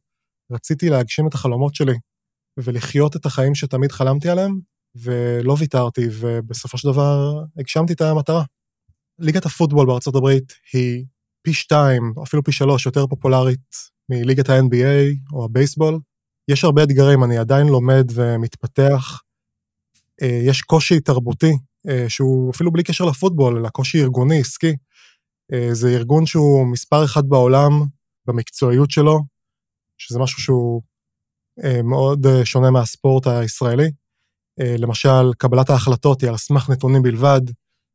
רציתי 0.52 0.90
להגשים 0.90 1.28
את 1.28 1.34
החלומות 1.34 1.76
שלי 1.76 1.96
ולחיות 2.60 3.16
את 3.16 3.26
החיים 3.26 3.56
שתמיד 3.56 3.92
חלמתי 3.92 4.30
עליהם, 4.30 4.60
ולא 4.96 5.56
ויתרתי, 5.60 6.08
ובסופו 6.12 6.78
של 6.78 6.88
דבר 6.92 7.44
הגשמתי 7.60 7.94
את 7.94 8.02
המטרה. 8.02 8.44
ליגת 9.20 9.46
הפוטבול 9.46 9.88
בארצות 9.88 10.16
הברית 10.16 10.54
היא 10.74 11.06
פי 11.42 11.54
שתיים, 11.54 12.14
אפילו 12.24 12.44
פי 12.44 12.52
שלוש, 12.52 12.86
יותר 12.86 13.08
פופולרית 13.08 13.76
מליגת 14.10 14.50
ה-NBA 14.50 15.34
או 15.34 15.46
הבייסבול. 15.46 16.00
יש 16.48 16.64
הרבה 16.64 16.84
אתגרים, 16.84 17.24
אני 17.24 17.38
עדיין 17.38 17.68
לומד 17.68 18.06
ומתפתח, 18.14 19.22
יש 20.22 20.62
קושי 20.62 21.00
תרבותי, 21.00 21.52
אה, 21.90 22.06
שהוא 22.10 22.52
אפילו 22.52 22.72
בלי 22.72 22.84
קשר 22.84 23.06
לפוטבול, 23.06 23.58
אלא 23.58 23.70
קושי 23.70 24.02
ארגוני, 24.02 24.40
עסקי. 24.40 24.76
אה, 25.54 25.70
זה 25.72 25.90
ארגון 25.90 26.26
שהוא 26.26 26.68
מספר 26.68 27.06
אחד 27.06 27.30
בעולם 27.30 27.72
במקצועיות 28.26 28.92
שלו, 28.92 29.20
שזה 29.98 30.20
משהו 30.20 30.42
שהוא 30.42 30.82
מאוד 31.84 32.28
שונה 32.44 32.72
מהספורט 32.72 33.28
הישראלי. 33.28 33.92
למשל, 34.60 35.34
קבלת 35.38 35.70
ההחלטות 35.70 36.22
היא 36.22 36.30
על 36.30 36.38
סמך 36.38 36.70
נתונים 36.70 37.02
בלבד, 37.02 37.42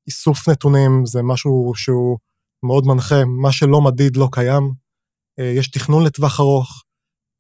איסוף 0.07 0.49
נתונים 0.49 1.07
זה 1.07 1.23
משהו 1.23 1.73
שהוא 1.77 2.19
מאוד 2.63 2.87
מנחה, 2.87 3.25
מה 3.25 3.53
שלא 3.53 3.81
מדיד 3.81 4.17
לא 4.17 4.29
קיים. 4.33 4.73
יש 5.39 5.71
תכנון 5.71 6.05
לטווח 6.05 6.41
ארוך, 6.41 6.85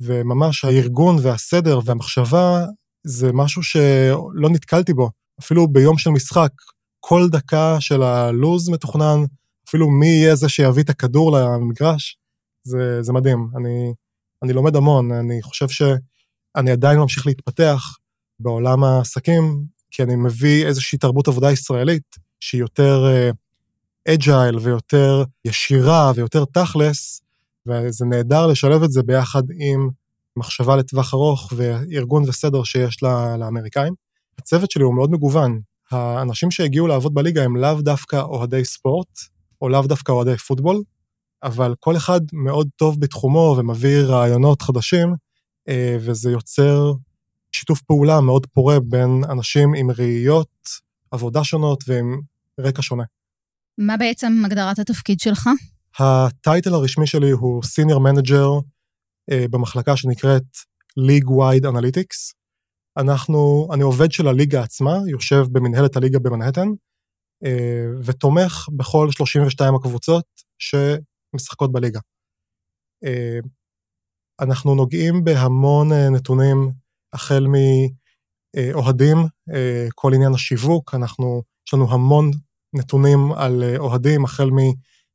וממש 0.01 0.65
הארגון 0.65 1.17
והסדר 1.23 1.81
והמחשבה 1.85 2.65
זה 3.05 3.33
משהו 3.33 3.63
שלא 3.63 4.51
נתקלתי 4.51 4.95
בו. 4.95 5.11
אפילו 5.41 5.69
ביום 5.69 5.99
של 5.99 6.11
משחק, 6.11 6.51
כל 7.01 7.29
דקה 7.31 7.77
של 7.81 8.03
הלוז 8.03 8.69
מתוכנן, 8.69 9.25
אפילו 9.69 9.91
מי 9.91 10.07
יהיה 10.07 10.35
זה 10.35 10.49
שיביא 10.49 10.83
את 10.83 10.91
הכדור 10.91 11.39
למגרש, 11.39 12.19
זה, 12.65 13.03
זה 13.03 13.13
מדהים. 13.13 13.49
אני, 13.57 13.93
אני 14.43 14.53
לומד 14.53 14.77
המון, 14.77 15.13
אני 15.13 15.43
חושב 15.43 15.69
שאני 15.69 16.71
עדיין 16.71 16.99
ממשיך 16.99 17.27
להתפתח 17.27 17.97
בעולם 18.41 18.85
העסקים, 18.85 19.65
כי 19.91 20.03
אני 20.03 20.17
מביא 20.17 20.67
איזושהי 20.67 20.99
תרבות 20.99 21.29
עבודה 21.29 21.53
ישראלית 21.53 22.17
שהיא 22.41 22.61
יותר 22.61 23.07
אג'ייל 24.09 24.57
uh, 24.57 24.61
ויותר 24.63 25.25
ישירה 25.45 26.13
ויותר 26.15 26.45
תכלס, 26.45 27.23
וזה 27.69 28.05
נהדר 28.05 28.47
לשלב 28.47 28.83
את 28.83 28.93
זה 28.93 29.03
ביחד 29.03 29.43
עם 29.59 29.89
מחשבה 30.37 30.77
לטווח 30.77 31.15
ארוך 31.15 31.53
וארגון 31.57 32.23
וסדר 32.29 32.65
שיש 32.65 33.03
לאמריקאים. 33.39 33.95
הצוות 34.39 34.71
שלי 34.71 34.85
הוא 34.85 34.95
מאוד 34.95 35.11
מגוון. 35.11 35.61
האנשים 35.91 36.51
שהגיעו 36.51 36.87
לעבוד 36.87 37.15
בליגה 37.15 37.45
הם 37.45 37.57
לאו 37.57 37.81
דווקא 37.81 38.17
אוהדי 38.17 38.65
ספורט, 38.65 39.19
או 39.63 39.69
לאו 39.69 39.83
דווקא 39.83 40.13
אוהדי 40.13 40.37
פוטבול, 40.37 40.83
אבל 41.43 41.75
כל 41.81 41.97
אחד 41.97 42.21
מאוד 42.33 42.69
טוב 42.77 43.01
בתחומו 43.01 43.57
ומביא 43.59 43.99
רעיונות 43.99 44.63
חדשים, 44.63 45.15
אה, 45.69 45.97
וזה 46.01 46.31
יוצר 46.31 46.93
שיתוף 47.53 47.83
פעולה 47.83 48.21
מאוד 48.21 48.47
פורה 48.47 48.81
בין 48.81 49.23
אנשים 49.31 49.75
עם 49.75 49.91
חוויות 49.91 50.69
עבודה 51.11 51.45
שונות 51.45 51.85
ועם 51.87 52.21
רקע 52.61 52.83
שונה. 52.83 53.05
מה 53.79 53.97
בעצם 53.97 54.43
הגדרת 54.45 54.79
התפקיד 54.79 55.21
שלך? 55.21 55.49
ה 55.99 56.12
title 56.12 56.75
הרשמי 56.75 57.07
שלי 57.07 57.31
הוא 57.31 57.63
manager 57.99 58.49
אה, 58.49 58.59
במחלקה 59.31 59.97
שנקראת 59.97 60.43
League 60.99 61.29
Wide 61.29 61.65
Analytics. 61.65 62.35
אנחנו, 62.97 63.69
אני 63.75 63.83
עובד 63.83 64.13
של 64.13 64.29
הליגה 64.29 64.63
עצמה, 64.63 64.99
יושב 65.07 65.45
במנהלת 65.53 65.97
הליגה 65.97 66.19
במנהטן, 66.19 66.69
אה, 67.45 67.87
ותומך 68.05 68.69
בכל 68.77 69.11
32 69.11 69.75
הקבוצות 69.75 70.25
שמשחקות 70.59 71.73
בליגה. 71.73 72.01
אה, 73.05 73.39
אנחנו 74.41 74.75
נוגעים 74.75 75.25
בהמון 75.25 75.93
אה, 75.93 76.11
נתונים, 76.11 76.73
החל 77.13 77.47
מאוהדים, 78.57 79.17
כל 79.95 80.15
עניין 80.15 80.35
השיווק, 80.35 80.95
אנחנו, 80.95 81.43
יש 81.69 81.75
לנו 81.75 81.93
המון 81.93 82.31
נתונים 82.75 83.33
על 83.33 83.65
אוהדים, 83.79 84.25
החל 84.25 84.51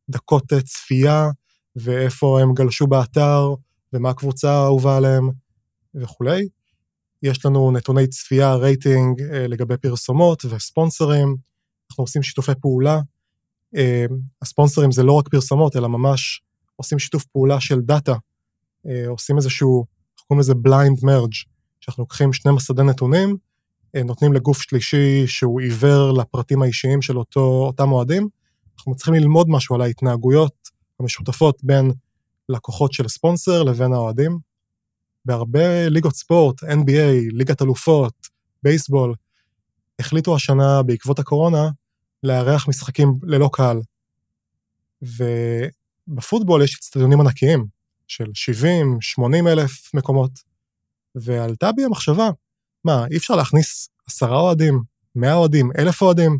מדקות 0.09 0.53
צפייה, 0.65 1.29
ואיפה 1.75 2.39
הם 2.41 2.53
גלשו 2.53 2.87
באתר, 2.87 3.53
ומה 3.93 4.09
הקבוצה 4.09 4.51
האהובה 4.51 4.97
עליהם 4.97 5.29
וכולי. 5.95 6.47
יש 7.23 7.45
לנו 7.45 7.71
נתוני 7.71 8.07
צפייה, 8.07 8.55
רייטינג 8.55 9.21
לגבי 9.21 9.77
פרסומות 9.77 10.45
וספונסרים, 10.45 11.35
אנחנו 11.91 12.03
עושים 12.03 12.23
שיתופי 12.23 12.51
פעולה. 12.61 12.99
אה, 13.75 14.05
הספונסרים 14.41 14.91
זה 14.91 15.03
לא 15.03 15.13
רק 15.13 15.27
פרסומות, 15.27 15.75
אלא 15.75 15.89
ממש 15.89 16.41
עושים 16.75 16.99
שיתוף 16.99 17.25
פעולה 17.25 17.59
של 17.59 17.81
דאטה. 17.81 18.15
אה, 18.87 19.07
עושים 19.07 19.37
איזשהו, 19.37 19.85
אנחנו 20.13 20.27
קוראים 20.27 20.39
לזה 20.39 20.53
blind 20.53 21.03
merge, 21.03 21.45
שאנחנו 21.79 22.01
לוקחים 22.03 22.33
שני 22.33 22.51
מסדי 22.51 22.83
נתונים, 22.83 23.37
אה, 23.95 24.03
נותנים 24.03 24.33
לגוף 24.33 24.61
שלישי 24.61 25.27
שהוא 25.27 25.61
עיוור 25.61 26.11
לפרטים 26.11 26.61
האישיים 26.61 27.01
של 27.01 27.17
אותו, 27.17 27.65
אותם 27.67 27.91
אוהדים. 27.91 28.27
אנחנו 28.77 28.95
צריכים 28.95 29.13
ללמוד 29.13 29.49
משהו 29.49 29.75
על 29.75 29.81
ההתנהגויות 29.81 30.69
המשותפות 30.99 31.63
בין 31.63 31.91
לקוחות 32.49 32.93
של 32.93 33.07
ספונסר 33.07 33.63
לבין 33.63 33.93
האוהדים. 33.93 34.39
בהרבה 35.25 35.89
ליגות 35.89 36.15
ספורט, 36.15 36.63
NBA, 36.63 37.31
ליגת 37.31 37.61
אלופות, 37.61 38.13
בייסבול, 38.63 39.15
החליטו 39.99 40.35
השנה, 40.35 40.83
בעקבות 40.83 41.19
הקורונה, 41.19 41.69
לארח 42.23 42.67
משחקים 42.67 43.19
ללא 43.23 43.49
קהל. 43.53 43.81
ובפוטבול 45.01 46.63
יש 46.63 46.75
אצטדיונים 46.75 47.21
ענקיים, 47.21 47.65
של 48.07 48.25
70, 48.33 48.97
80 49.01 49.47
אלף 49.47 49.93
מקומות, 49.93 50.31
ועלתה 51.15 51.71
בי 51.71 51.83
המחשבה, 51.83 52.29
מה, 52.83 53.05
אי 53.11 53.17
אפשר 53.17 53.35
להכניס 53.35 53.89
עשרה 54.07 54.39
אוהדים, 54.39 54.83
מאה 55.15 55.33
אוהדים, 55.33 55.71
אלף 55.77 56.01
אוהדים, 56.01 56.39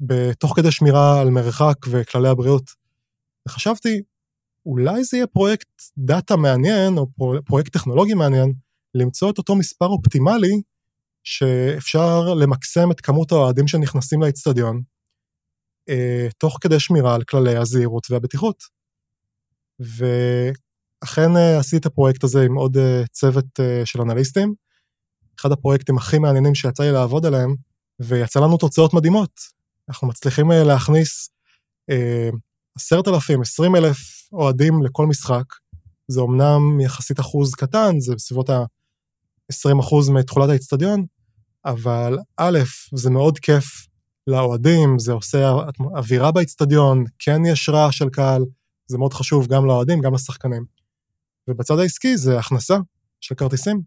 בתוך 0.00 0.56
כדי 0.56 0.72
שמירה 0.72 1.20
על 1.20 1.30
מרחק 1.30 1.76
וכללי 1.90 2.28
הבריאות. 2.28 2.70
וחשבתי, 3.48 4.02
אולי 4.66 5.04
זה 5.04 5.16
יהיה 5.16 5.26
פרויקט 5.26 5.68
דאטה 5.98 6.36
מעניין, 6.36 6.98
או 6.98 7.06
פרויקט 7.44 7.72
טכנולוגי 7.72 8.14
מעניין, 8.14 8.52
למצוא 8.94 9.30
את 9.30 9.38
אותו 9.38 9.56
מספר 9.56 9.86
אופטימלי 9.86 10.62
שאפשר 11.24 12.34
למקסם 12.34 12.90
את 12.90 13.00
כמות 13.00 13.32
האוהדים 13.32 13.68
שנכנסים 13.68 14.22
לאצטדיון, 14.22 14.82
אה, 15.88 16.28
תוך 16.38 16.58
כדי 16.60 16.80
שמירה 16.80 17.14
על 17.14 17.24
כללי 17.24 17.56
הזהירות 17.56 18.10
והבטיחות. 18.10 18.64
ואכן 19.80 21.36
אה, 21.36 21.58
עשיתי 21.58 21.76
את 21.76 21.86
הפרויקט 21.86 22.24
הזה 22.24 22.42
עם 22.42 22.54
עוד 22.54 22.76
אה, 22.76 23.02
צוות 23.12 23.60
אה, 23.60 23.86
של 23.86 24.00
אנליסטים, 24.00 24.54
אחד 25.40 25.52
הפרויקטים 25.52 25.96
הכי 25.96 26.18
מעניינים 26.18 26.54
שיצא 26.54 26.82
לי 26.82 26.92
לעבוד 26.92 27.26
עליהם, 27.26 27.54
ויצא 28.00 28.40
לנו 28.40 28.56
תוצאות 28.56 28.94
מדהימות. 28.94 29.40
אנחנו 29.88 30.08
מצליחים 30.08 30.52
אה, 30.52 30.64
להכניס 30.64 31.30
אה, 31.90 32.30
עשרת 32.76 33.08
אלפים, 33.08 33.40
עשרים 33.40 33.76
אלף 33.76 33.98
אוהדים 34.32 34.82
לכל 34.82 35.06
משחק. 35.06 35.44
זה 36.08 36.20
אמנם 36.20 36.80
יחסית 36.80 37.20
אחוז 37.20 37.54
קטן, 37.54 38.00
זה 38.00 38.14
בסביבות 38.14 38.50
ה-20% 38.50 40.12
מתכולת 40.12 40.50
האצטדיון, 40.50 41.06
אבל 41.64 42.18
א', 42.36 42.58
זה 42.94 43.10
מאוד 43.10 43.38
כיף 43.38 43.86
לאוהדים, 44.26 44.98
זה 44.98 45.12
עושה 45.12 45.52
אווירה 45.96 46.32
באצטדיון, 46.32 47.04
כן 47.18 47.44
יש 47.46 47.68
רעש 47.68 47.98
של 47.98 48.08
קהל, 48.08 48.42
זה 48.86 48.98
מאוד 48.98 49.12
חשוב 49.14 49.46
גם 49.46 49.66
לאוהדים, 49.66 50.00
גם 50.00 50.14
לשחקנים. 50.14 50.64
ובצד 51.48 51.78
העסקי 51.78 52.16
זה 52.16 52.38
הכנסה 52.38 52.76
של 53.20 53.34
כרטיסים. 53.34 53.80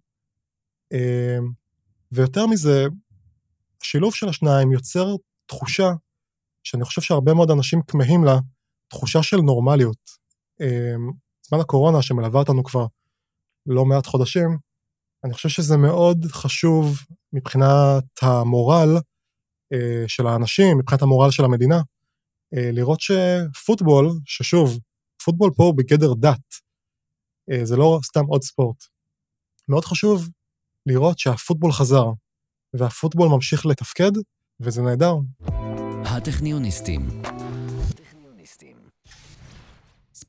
אמ, 0.94 1.52
ויותר 2.12 2.48
מזה, 2.48 2.86
השילוב 3.82 4.16
של 4.16 4.30
השניים 4.30 4.72
יוצר 4.72 5.16
תחושה 5.46 5.92
שאני 6.64 6.86
חושב 6.86 7.02
שהרבה 7.02 7.34
מאוד 7.34 7.52
אנשים 7.52 7.82
כמהים 7.88 8.24
לה, 8.24 8.40
תחושה 8.90 9.24
של 9.24 9.38
נורמליות. 9.38 10.10
אמ, 10.62 11.12
זמן 11.48 11.60
הקורונה 11.60 12.02
שמלווה 12.02 12.40
אותנו 12.40 12.64
כבר 12.64 12.86
לא 13.66 13.86
מעט 13.86 14.06
חודשים, 14.06 14.58
אני 15.24 15.34
חושב 15.34 15.50
שזה 15.50 15.78
מאוד 15.78 16.26
חשוב 16.32 16.98
מבחינת 17.34 18.04
המורל 18.22 18.98
אה, 19.74 20.04
של 20.08 20.28
האנשים, 20.28 20.78
מבחינת 20.78 21.02
המורל 21.02 21.32
של 21.32 21.46
המדינה, 21.46 21.82
אה, 22.54 22.72
לראות 22.72 23.00
שפוטבול, 23.00 24.10
ששוב, 24.26 24.80
פוטבול 25.26 25.52
פה 25.56 25.64
הוא 25.64 25.78
בגדר 25.78 26.14
דת, 26.14 26.56
אה, 27.52 27.66
זה 27.66 27.78
לא 27.78 28.00
סתם 28.04 28.26
עוד 28.26 28.44
ספורט. 28.44 28.84
מאוד 29.68 29.86
חשוב 29.86 30.28
לראות 30.86 31.20
שהפוטבול 31.20 31.72
חזר, 31.72 32.06
והפוטבול 32.74 33.30
ממשיך 33.30 33.66
לתפקד, 33.66 34.12
וזה 34.60 34.82
נהדר. 34.82 35.14
הטכניוניסטים 36.06 37.22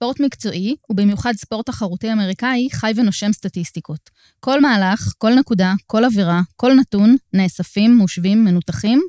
ספורט 0.03 0.21
מקצועי, 0.21 0.75
ובמיוחד 0.91 1.33
ספורט 1.37 1.67
תחרותי 1.67 2.13
אמריקאי, 2.13 2.69
חי 2.73 2.93
ונושם 2.97 3.33
סטטיסטיקות. 3.33 4.11
כל 4.41 4.61
מהלך, 4.61 5.13
כל 5.19 5.35
נקודה, 5.35 5.75
כל 5.87 6.05
אווירה, 6.05 6.41
כל 6.57 6.73
נתון, 6.81 7.17
נאספים, 7.33 7.97
מושבים, 7.97 8.45
מנותחים, 8.45 9.01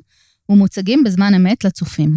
ומוצגים 0.48 1.04
בזמן 1.04 1.34
אמת 1.34 1.64
לצופים. 1.64 2.16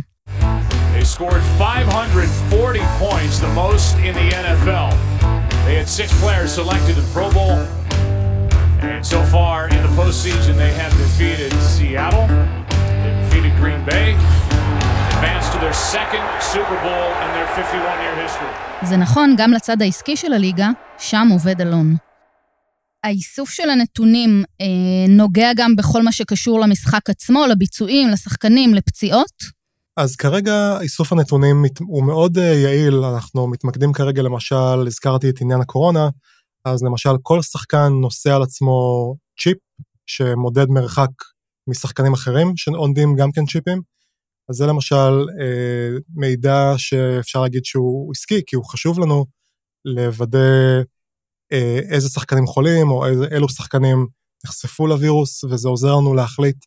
Bay, 13.88 14.45
זה 18.84 18.98
נכון 18.98 19.36
גם 19.38 19.52
לצד 19.52 19.82
העסקי 19.82 20.18
של 20.18 20.34
הליגה, 20.34 20.70
שם 20.98 21.28
עובד 21.32 21.62
אלון. 21.62 21.96
האיסוף 23.04 23.50
של 23.50 23.70
הנתונים 23.70 24.44
אה, 24.62 24.66
נוגע 25.10 25.52
גם 25.56 25.76
בכל 25.76 26.02
מה 26.02 26.12
שקשור 26.12 26.60
למשחק 26.60 27.10
עצמו, 27.10 27.46
לביצועים, 27.50 28.10
לשחקנים, 28.10 28.74
לפציעות? 28.74 29.34
אז 29.98 30.16
כרגע 30.16 30.78
איסוף 30.82 31.14
הנתונים 31.14 31.64
הוא 31.88 32.04
מאוד 32.04 32.38
אה, 32.38 32.44
יעיל, 32.44 32.96
אנחנו 32.96 33.48
מתמקדים 33.48 33.94
כרגע 33.94 34.22
למשל, 34.22 34.88
הזכרתי 34.88 35.30
את 35.30 35.42
עניין 35.42 35.62
הקורונה, 35.62 36.10
אז 36.66 36.84
למשל 36.84 37.10
כל 37.22 37.42
שחקן 37.42 37.88
נושא 38.02 38.36
על 38.36 38.44
עצמו 38.44 38.76
צ'יפ 39.40 39.58
שמודד 40.06 40.70
מרחק 40.70 41.10
משחקנים 41.68 42.14
אחרים 42.14 42.54
שעונדים 42.56 43.16
גם 43.16 43.32
כן 43.32 43.46
צ'יפים, 43.46 43.82
אז 44.50 44.56
זה 44.56 44.66
למשל 44.66 45.26
אה, 45.42 45.98
מידע 46.16 46.74
שאפשר 46.78 47.42
להגיד 47.42 47.66
שהוא 47.66 48.12
עסקי, 48.12 48.42
כי 48.48 48.56
הוא 48.56 48.66
חשוב 48.66 49.00
לנו 49.00 49.26
לוודא 49.86 50.40
אה, 51.52 51.80
איזה 51.92 52.10
שחקנים 52.10 52.48
חולים, 52.48 52.92
או 52.92 53.06
איזה, 53.06 53.26
אילו 53.36 53.50
שחקנים 53.50 54.08
נחשפו 54.46 54.88
לווירוס, 54.88 55.44
וזה 55.44 55.70
עוזר 55.70 55.96
לנו 55.96 56.14
להחליט 56.14 56.66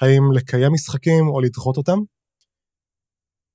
האם 0.00 0.32
לקיים 0.32 0.72
משחקים 0.72 1.28
או 1.28 1.40
לדחות 1.40 1.76
אותם. 1.76 1.98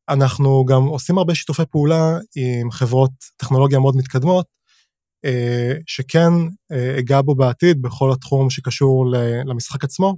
אנחנו 0.10 0.66
גם 0.66 0.84
עושים 0.84 1.18
הרבה 1.18 1.36
שיתופי 1.36 1.66
פעולה 1.72 2.18
עם 2.36 2.72
חברות 2.72 3.12
טכנולוגיה 3.38 3.80
מאוד 3.80 3.96
מתקדמות, 3.96 4.46
אה, 5.26 5.74
שכן 5.86 6.32
אה, 6.72 7.00
אגע 7.00 7.22
בו 7.22 7.36
בעתיד 7.36 7.82
בכל 7.82 8.12
התחום 8.12 8.50
שקשור 8.50 9.06
למשחק 9.46 9.84
עצמו. 9.84 10.16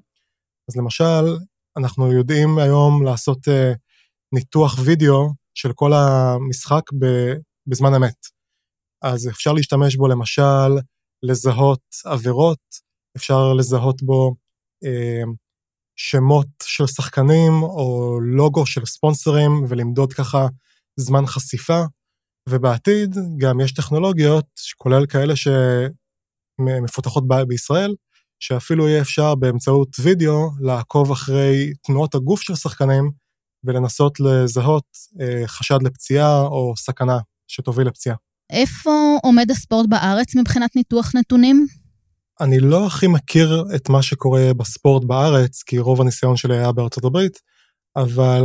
אז 0.70 0.78
למשל, 0.78 1.38
אנחנו 1.80 2.12
יודעים 2.12 2.58
היום 2.58 3.04
לעשות 3.04 3.48
uh, 3.48 3.76
ניתוח 4.34 4.80
וידאו 4.86 5.34
של 5.54 5.74
כל 5.74 5.92
המשחק 5.94 6.84
ב, 7.00 7.06
בזמן 7.68 7.94
אמת. 7.94 8.26
אז 9.02 9.28
אפשר 9.28 9.54
להשתמש 9.54 9.96
בו 9.96 10.08
למשל 10.08 10.72
לזהות 11.24 11.82
עבירות, 12.06 12.60
אפשר 13.18 13.54
לזהות 13.54 14.04
בו 14.04 14.36
אה, 14.86 15.24
שמות 15.96 16.48
של 16.64 16.88
שחקנים 16.88 17.64
או 17.64 18.20
לוגו 18.22 18.66
של 18.66 18.86
ספונסרים 18.86 19.52
ולמדוד 19.70 20.14
ככה 20.14 20.48
זמן 21.00 21.26
חשיפה, 21.26 21.82
ובעתיד 22.50 23.16
גם 23.38 23.60
יש 23.60 23.74
טכנולוגיות, 23.74 24.46
כולל 24.78 25.06
כאלה 25.06 25.34
שמפותחות 25.36 27.24
בישראל, 27.48 27.96
שאפילו 28.40 28.88
יהיה 28.88 29.02
אפשר 29.02 29.36
באמצעות 29.36 29.96
וידאו 30.00 30.50
לעקוב 30.60 31.12
אחרי 31.12 31.74
תנועות 31.84 32.16
הגוף 32.16 32.42
של 32.42 32.56
שחקנים 32.56 33.12
ולנסות 33.64 34.20
לזהות 34.20 34.86
אה, 35.22 35.48
חשד 35.48 35.80
לפציעה 35.84 36.42
או 36.42 36.74
סכנה 36.78 37.18
שתוביל 37.48 37.88
לפציעה. 37.88 38.16
איפה 38.50 39.18
עומד 39.24 39.52
הספורט 39.52 39.90
בארץ 39.90 40.36
מבחינת 40.36 40.76
ניתוח 40.76 41.16
נתונים? 41.16 41.68
אני 42.42 42.60
לא 42.60 42.88
הכי 42.88 43.08
מכיר 43.08 43.66
את 43.76 43.90
מה 43.90 44.02
שקורה 44.02 44.54
בספורט 44.58 45.04
בארץ, 45.04 45.64
כי 45.64 45.80
רוב 45.80 46.02
הניסיון 46.02 46.38
שלי 46.38 46.58
היה 46.58 46.72
בארצות 46.72 47.04
הברית, 47.04 47.40
אבל 47.96 48.44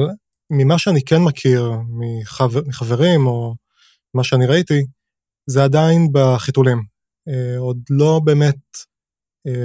ממה 0.51 0.79
שאני 0.79 1.05
כן 1.05 1.23
מכיר 1.23 1.73
מחבר, 1.89 2.61
מחברים 2.67 3.27
או 3.27 3.55
מה 4.15 4.25
שאני 4.25 4.47
ראיתי, 4.47 4.83
זה 5.47 5.65
עדיין 5.65 6.09
בחיתולים. 6.13 6.83
אה, 7.29 7.59
עוד 7.59 7.79
לא 7.91 8.21
באמת 8.25 8.57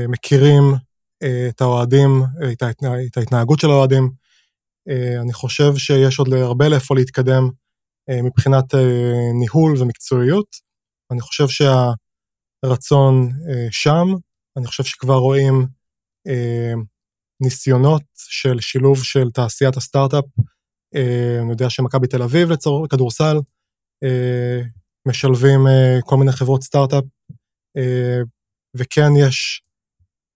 מכירים 0.09 0.63
אה, 1.23 1.47
את 1.49 1.61
האוהדים, 1.61 2.23
את, 2.51 2.61
ההתנה, 2.61 2.89
את 3.11 3.17
ההתנהגות 3.17 3.59
של 3.59 3.67
האוהדים. 3.67 4.09
אה, 4.89 5.21
אני 5.21 5.33
חושב 5.33 5.75
שיש 5.77 6.19
עוד 6.19 6.33
הרבה 6.33 6.69
לאיפה 6.69 6.95
להתקדם 6.95 7.49
אה, 8.09 8.21
מבחינת 8.21 8.75
אה, 8.75 9.31
ניהול 9.39 9.81
ומקצועיות. 9.81 10.55
אני 11.11 11.21
חושב 11.21 11.47
שהרצון 11.47 13.29
אה, 13.49 13.67
שם, 13.71 14.07
אני 14.57 14.67
חושב 14.67 14.83
שכבר 14.83 15.15
רואים 15.15 15.67
אה, 16.27 16.73
ניסיונות 17.43 18.03
של 18.15 18.59
שילוב 18.59 19.03
של 19.03 19.31
תעשיית 19.31 19.77
הסטארט-אפ. 19.77 20.25
אה, 20.95 21.39
אני 21.41 21.51
יודע 21.51 21.69
שמכבי 21.69 22.07
תל 22.07 22.23
אביב 22.23 22.49
לצורך 22.49 22.91
כדורסל, 22.91 23.37
אה, 24.03 24.61
משלבים 25.07 25.67
אה, 25.67 25.99
כל 26.05 26.17
מיני 26.17 26.31
חברות 26.31 26.63
סטארט-אפ, 26.63 27.03
אה, 27.77 28.19
וכן 28.77 29.09
יש 29.19 29.61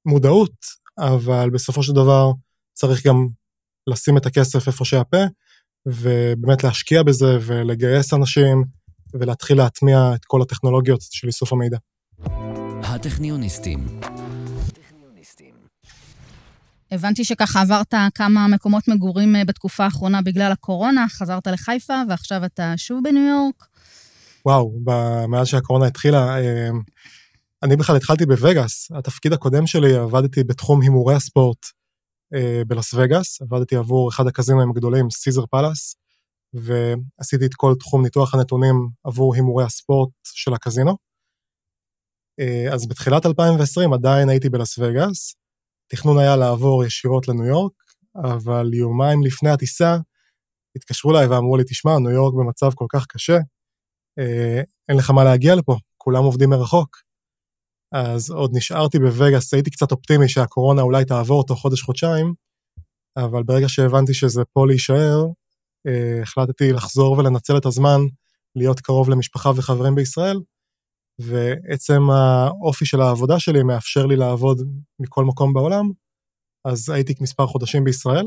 מודעות, 0.06 0.52
אבל 1.00 1.50
בסופו 1.50 1.84
של 1.84 1.94
דבר 1.94 2.32
צריך 2.74 3.08
גם 3.08 3.28
לשים 3.88 4.18
את 4.18 4.26
הכסף 4.26 4.68
איפה 4.68 4.86
שהפה, 4.86 5.24
ובאמת 5.86 6.64
להשקיע 6.64 7.04
בזה 7.04 7.38
ולגייס 7.42 8.14
אנשים 8.14 8.64
ולהתחיל 9.14 9.58
להטמיע 9.58 10.12
את 10.16 10.26
כל 10.26 10.42
הטכנולוגיות 10.42 11.02
של 11.02 11.28
איסוף 11.28 11.54
המידע. 11.54 11.78
הטכניוניסטים. 12.84 14.00
הבנתי 16.94 17.24
שככה 17.24 17.62
עברת 17.62 17.94
כמה 18.16 18.48
מקומות 18.48 18.88
מגורים 18.88 19.36
אה, 19.36 19.46
בתקופה 19.46 19.84
האחרונה 19.84 20.22
בגלל 20.22 20.52
הקורונה, 20.52 21.06
חזרת 21.10 21.48
לחיפה 21.48 21.94
ועכשיו 22.10 22.46
אתה 22.46 22.74
שוב 22.78 23.00
בניו 23.04 23.24
יורק. 23.24 23.68
וואו, 24.46 24.72
מאז 25.28 25.48
שהקורונה 25.48 25.86
התחילה, 25.86 26.38
אה, 26.38 26.70
אני 27.64 27.76
בכלל 27.76 27.96
התחלתי 27.96 28.26
בווגאס. 28.26 28.92
התפקיד 28.92 29.34
הקודם 29.34 29.68
שלי, 29.68 29.96
עבדתי 29.96 30.44
בתחום 30.44 30.82
הימורי 30.82 31.16
הספורט 31.16 31.66
אה, 32.34 32.62
בלאס 32.68 32.94
וגאס, 32.94 33.42
עבדתי 33.42 33.76
עבור 33.76 34.10
אחד 34.10 34.28
הקזינים 34.28 34.70
הגדולים, 34.70 35.10
סיזר 35.10 35.46
פלאס, 35.46 35.96
ועשיתי 36.54 37.46
את 37.46 37.54
כל 37.54 37.74
תחום 37.80 38.04
ניתוח 38.04 38.34
הנתונים 38.34 38.76
עבור 39.04 39.36
הימורי 39.36 39.64
הספורט 39.64 40.10
של 40.24 40.54
הקזינו. 40.54 40.98
אה, 42.40 42.74
אז 42.74 42.88
בתחילת 42.88 43.26
2020 43.26 43.94
עדיין 43.94 44.30
הייתי 44.30 44.50
בלאס 44.50 44.78
וגאס, 44.78 45.36
תכנון 45.88 46.20
היה 46.20 46.36
לעבור 46.36 46.84
ישירות 46.86 47.28
לניו 47.28 47.46
יורק, 47.46 47.74
אבל 48.16 48.74
יומיים 48.74 49.24
לפני 49.24 49.50
הטיסה 49.50 49.98
התקשרו 50.76 51.12
אליי 51.12 51.28
ואמרו 51.28 51.58
לי, 51.58 51.64
תשמע, 51.64 52.00
ניו 52.00 52.12
יורק 52.12 52.34
במצב 52.34 52.70
כל 52.76 52.86
כך 52.90 53.06
קשה, 53.06 53.38
אה, 54.20 54.62
אין 54.90 54.98
לך 54.98 55.10
מה 55.10 55.24
להגיע 55.24 55.56
לפה, 55.56 55.76
כולם 55.98 56.24
עובדים 56.24 56.50
מרחוק. 56.50 57.03
אז 57.94 58.32
עוד 58.32 58.52
נשארתי 58.54 59.00
בווגאס, 59.00 59.54
הייתי 59.54 59.72
קצת 59.72 59.92
אופטימי 59.92 60.30
שהקורונה 60.30 60.82
אולי 60.82 61.06
תעבור 61.06 61.46
תוך 61.46 61.60
חודש-חודשיים, 61.60 62.34
אבל 63.18 63.44
ברגע 63.44 63.70
שהבנתי 63.70 64.14
שזה 64.14 64.42
פה 64.54 64.68
להישאר, 64.68 65.26
אה, 65.88 66.22
החלטתי 66.22 66.72
לחזור 66.72 67.18
ולנצל 67.18 67.58
את 67.58 67.66
הזמן 67.66 68.00
להיות 68.56 68.80
קרוב 68.80 69.10
למשפחה 69.10 69.50
וחברים 69.56 69.96
בישראל, 69.96 70.40
ועצם 71.20 72.10
האופי 72.10 72.86
של 72.86 73.02
העבודה 73.02 73.40
שלי 73.40 73.64
מאפשר 73.64 74.06
לי 74.06 74.16
לעבוד 74.16 74.58
מכל 75.00 75.26
מקום 75.26 75.54
בעולם, 75.54 75.92
אז 76.66 76.90
הייתי 76.90 77.14
מספר 77.22 77.48
חודשים 77.48 77.84
בישראל, 77.84 78.26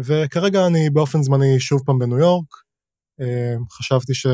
וכרגע 0.00 0.66
אני 0.66 0.90
באופן 0.90 1.22
זמני 1.22 1.60
שוב 1.60 1.82
פעם 1.86 1.98
בניו 1.98 2.18
יורק. 2.18 2.46
אה, 3.20 3.54
חשבתי 3.72 4.14
ש... 4.14 4.26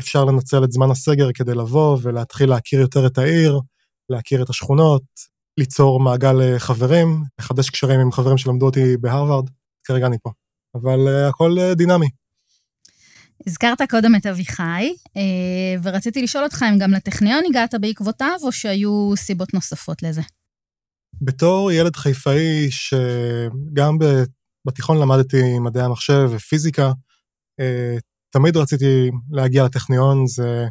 אפשר 0.00 0.24
לנצל 0.24 0.64
את 0.64 0.72
זמן 0.72 0.90
הסגר 0.90 1.32
כדי 1.34 1.54
לבוא 1.54 1.98
ולהתחיל 2.02 2.48
להכיר 2.48 2.80
יותר 2.80 3.06
את 3.06 3.18
העיר, 3.18 3.60
להכיר 4.10 4.42
את 4.42 4.50
השכונות, 4.50 5.02
ליצור 5.58 6.00
מעגל 6.00 6.40
אה, 6.40 6.58
חברים, 6.58 7.22
לחדש 7.40 7.70
קשרים 7.70 8.00
עם 8.00 8.12
חברים 8.12 8.38
שלמדו 8.38 8.66
אותי 8.66 8.96
בהרווארד, 8.96 9.50
כרגע 9.84 10.06
אני 10.06 10.16
פה. 10.22 10.30
אבל 10.74 10.98
uh, 11.06 11.28
הכל 11.28 11.56
uh, 11.58 11.74
דינמי. 11.74 12.06
הזכרת 13.46 13.82
קודם 13.90 14.14
את 14.16 14.26
אביחי, 14.26 14.94
ורציתי 15.82 16.22
לשאול 16.22 16.44
אותך 16.44 16.64
אם 16.72 16.78
גם 16.78 16.90
לטכניון 16.90 17.42
הגעת 17.50 17.74
בעקבותיו, 17.80 18.38
או 18.42 18.52
שהיו 18.52 19.12
סיבות 19.16 19.54
נוספות 19.54 20.02
לזה? 20.02 20.22
בתור 21.22 21.72
ילד 21.72 21.96
חיפאי, 21.96 22.70
שגם 22.70 23.98
בתיכון 24.66 24.98
למדתי 24.98 25.58
מדעי 25.58 25.82
המחשב 25.82 26.28
ופיזיקה, 26.30 26.92
תמיד 28.38 28.56
רציתי 28.56 29.10
להגיע 29.30 29.64
לטכניון, 29.64 30.26
זה, 30.26 30.68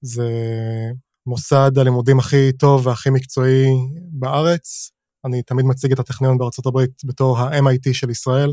זה 0.00 0.30
מוסד 1.26 1.70
הלימודים 1.78 2.18
הכי 2.18 2.52
טוב 2.52 2.86
והכי 2.86 3.10
מקצועי 3.10 3.66
בארץ. 4.12 4.90
אני 5.24 5.42
תמיד 5.42 5.66
מציג 5.66 5.92
את 5.92 5.98
הטכניון 5.98 6.38
בארצות 6.38 6.66
הברית 6.66 6.90
בתור 7.04 7.38
ה-MIT 7.38 7.92
של 7.92 8.10
ישראל. 8.10 8.52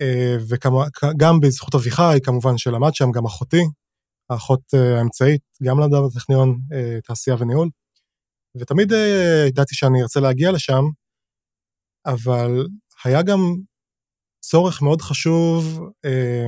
אה, 0.00 0.36
וגם 0.48 1.40
בזכות 1.40 1.74
אביחי, 1.74 2.18
כמובן 2.24 2.58
שלמד 2.58 2.94
שם, 2.94 3.10
גם 3.14 3.26
אחותי, 3.26 3.62
האחות 4.30 4.60
אה, 4.74 4.98
האמצעית, 4.98 5.42
גם 5.62 5.80
למדה 5.80 5.96
בטכניון 6.06 6.58
אה, 6.72 6.98
תעשייה 7.00 7.36
וניהול. 7.38 7.68
ותמיד 8.56 8.92
ידעתי 9.48 9.74
שאני 9.74 10.02
ארצה 10.02 10.20
להגיע 10.20 10.52
לשם, 10.52 10.82
אבל 12.06 12.66
היה 13.04 13.22
גם 13.22 13.38
צורך 14.44 14.82
מאוד 14.82 15.00
חשוב 15.00 15.80
אה, 16.04 16.46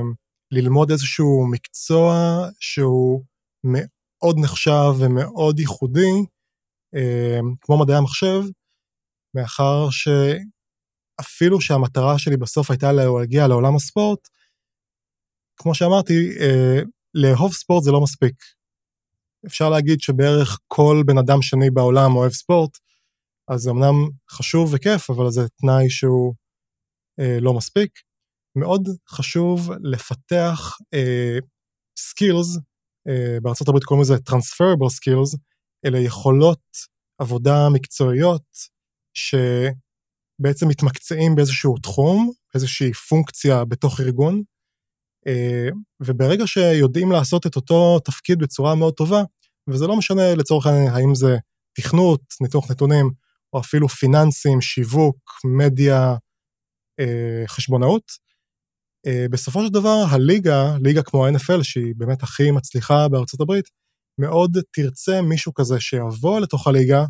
ללמוד 0.51 0.91
איזשהו 0.91 1.47
מקצוע 1.51 2.13
שהוא 2.59 3.23
מאוד 3.63 4.35
נחשב 4.43 4.93
ומאוד 4.99 5.59
ייחודי, 5.59 6.25
אה, 6.95 7.39
כמו 7.61 7.79
מדעי 7.79 7.97
המחשב, 7.97 8.41
מאחר 9.35 9.87
שאפילו 9.89 11.61
שהמטרה 11.61 12.19
שלי 12.19 12.37
בסוף 12.37 12.71
הייתה 12.71 12.91
להגיע 12.91 13.47
לעולם 13.47 13.75
הספורט, 13.75 14.19
כמו 15.57 15.75
שאמרתי, 15.75 16.13
אה, 16.41 16.81
לאהוב 17.13 17.53
ספורט 17.53 17.83
זה 17.83 17.91
לא 17.91 18.01
מספיק. 18.01 18.35
אפשר 19.47 19.69
להגיד 19.69 20.01
שבערך 20.01 20.59
כל 20.67 21.03
בן 21.05 21.17
אדם 21.17 21.41
שני 21.41 21.69
בעולם 21.71 22.15
אוהב 22.15 22.31
ספורט, 22.31 22.77
אז 23.47 23.61
זה 23.61 23.71
אמנם 23.71 24.09
חשוב 24.31 24.73
וכיף, 24.73 25.09
אבל 25.09 25.29
זה 25.29 25.41
תנאי 25.49 25.89
שהוא 25.89 26.33
לא 27.41 27.53
מספיק. 27.53 27.91
מאוד 28.55 28.87
חשוב 29.09 29.71
לפתח 29.83 30.77
סקילס, 31.99 32.57
אה, 33.07 33.37
אה, 33.47 33.51
הברית 33.67 33.83
קוראים 33.83 34.01
לזה 34.01 34.15
Transferable 34.15 34.89
Skills, 34.89 35.37
אלה 35.85 35.99
יכולות 35.99 36.61
עבודה 37.21 37.69
מקצועיות 37.73 38.43
שבעצם 39.13 40.67
מתמקצעים 40.67 41.35
באיזשהו 41.35 41.77
תחום, 41.77 42.31
איזושהי 42.55 42.93
פונקציה 42.93 43.65
בתוך 43.65 43.99
ארגון, 43.99 44.41
אה, 45.27 45.67
וברגע 45.99 46.47
שיודעים 46.47 47.11
לעשות 47.11 47.47
את 47.47 47.55
אותו 47.55 47.99
תפקיד 47.99 48.39
בצורה 48.39 48.75
מאוד 48.75 48.93
טובה, 48.93 49.23
וזה 49.69 49.87
לא 49.87 49.95
משנה 49.97 50.35
לצורך 50.35 50.65
העניין 50.65 50.93
האם 50.93 51.15
זה 51.15 51.37
תכנות, 51.77 52.21
ניתוח 52.41 52.71
נתונים, 52.71 53.11
או 53.53 53.59
אפילו 53.59 53.89
פיננסים, 53.89 54.61
שיווק, 54.61 55.17
מדיה, 55.45 56.01
אה, 56.11 56.17
חשבונאות. 57.47 58.25
אה, 59.07 59.25
בסופו 59.31 59.65
של 59.65 59.73
דבר, 59.73 60.03
הליגה, 60.11 60.77
ליגה 60.83 61.03
כמו 61.03 61.25
ה-NFL, 61.25 61.63
שהיא 61.63 61.93
באמת 61.97 62.23
הכי 62.23 62.51
מצליחה 62.51 63.07
בארצות 63.07 63.41
הברית, 63.41 63.69
מאוד 64.19 64.57
תרצה 64.71 65.21
מישהו 65.21 65.53
כזה 65.53 65.79
שיבוא 65.79 66.39
לתוך 66.39 66.67
הליגה, 66.67 67.05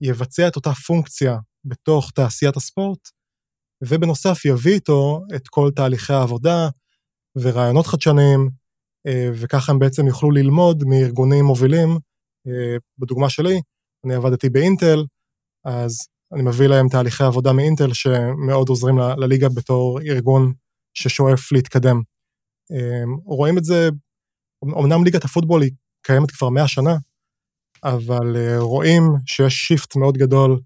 יבצע 0.00 0.48
את 0.48 0.56
אותה 0.56 0.70
פונקציה 0.74 1.36
בתוך 1.64 2.10
תעשיית 2.14 2.56
הספורט, 2.56 3.08
ובנוסף 3.88 4.44
יביא 4.44 4.74
איתו 4.74 5.20
את 5.36 5.48
כל 5.48 5.70
תהליכי 5.76 6.12
העבודה 6.12 6.68
ורעיונות 7.38 7.86
חדשניים, 7.86 8.50
אה, 9.06 9.28
וככה 9.34 9.72
הם 9.72 9.78
בעצם 9.78 10.06
יוכלו 10.06 10.30
ללמוד 10.30 10.84
מארגונים 10.84 11.44
מובילים. 11.44 11.88
אה, 12.46 12.76
בדוגמה 12.98 13.30
שלי, 13.30 13.60
אני 14.06 14.14
עבדתי 14.14 14.50
באינטל, 14.50 15.04
אז 15.64 15.98
אני 16.34 16.42
מביא 16.42 16.66
להם 16.66 16.88
תהליכי 16.88 17.24
עבודה 17.24 17.52
מאינטל 17.52 17.92
שמאוד 17.92 18.68
עוזרים 18.68 18.98
לליגה 18.98 19.48
בתור 19.48 20.00
ארגון 20.00 20.52
ששואף 20.94 21.52
להתקדם. 21.52 22.02
רואים 23.24 23.58
את 23.58 23.64
זה, 23.64 23.88
אמנם 24.64 25.04
ליגת 25.04 25.24
הפוטבול 25.24 25.62
היא 25.62 25.70
קיימת 26.02 26.30
כבר 26.30 26.48
100 26.48 26.68
שנה, 26.68 26.96
אבל 27.84 28.36
רואים 28.58 29.02
שיש 29.26 29.54
shift 29.54 29.96
מאוד 29.96 30.16
גדול 30.16 30.60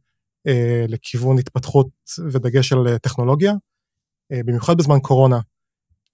לכיוון 0.89 1.39
התפתחות 1.39 1.89
ודגש 2.33 2.73
על 2.73 2.99
טכנולוגיה, 2.99 3.53
במיוחד 4.33 4.77
בזמן 4.79 5.01
קורונה. 5.01 5.41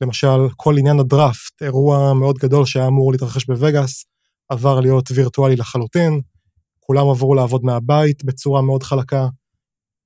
למשל, 0.01 0.49
כל 0.57 0.79
עניין 0.79 0.99
הדראפט, 0.99 1.63
אירוע 1.63 2.15
מאוד 2.15 2.37
גדול 2.39 2.65
שהיה 2.65 2.87
אמור 2.87 3.13
להתרחש 3.13 3.47
בווגאס, 3.47 4.05
עבר 4.49 4.81
להיות 4.81 5.11
וירטואלי 5.11 5.57
לחלוטין, 5.57 6.21
כולם 6.81 7.09
עברו 7.09 7.35
לעבוד 7.35 7.65
מהבית 7.65 8.25
בצורה 8.25 8.63
מאוד 8.63 8.83
חלקה. 8.83 9.29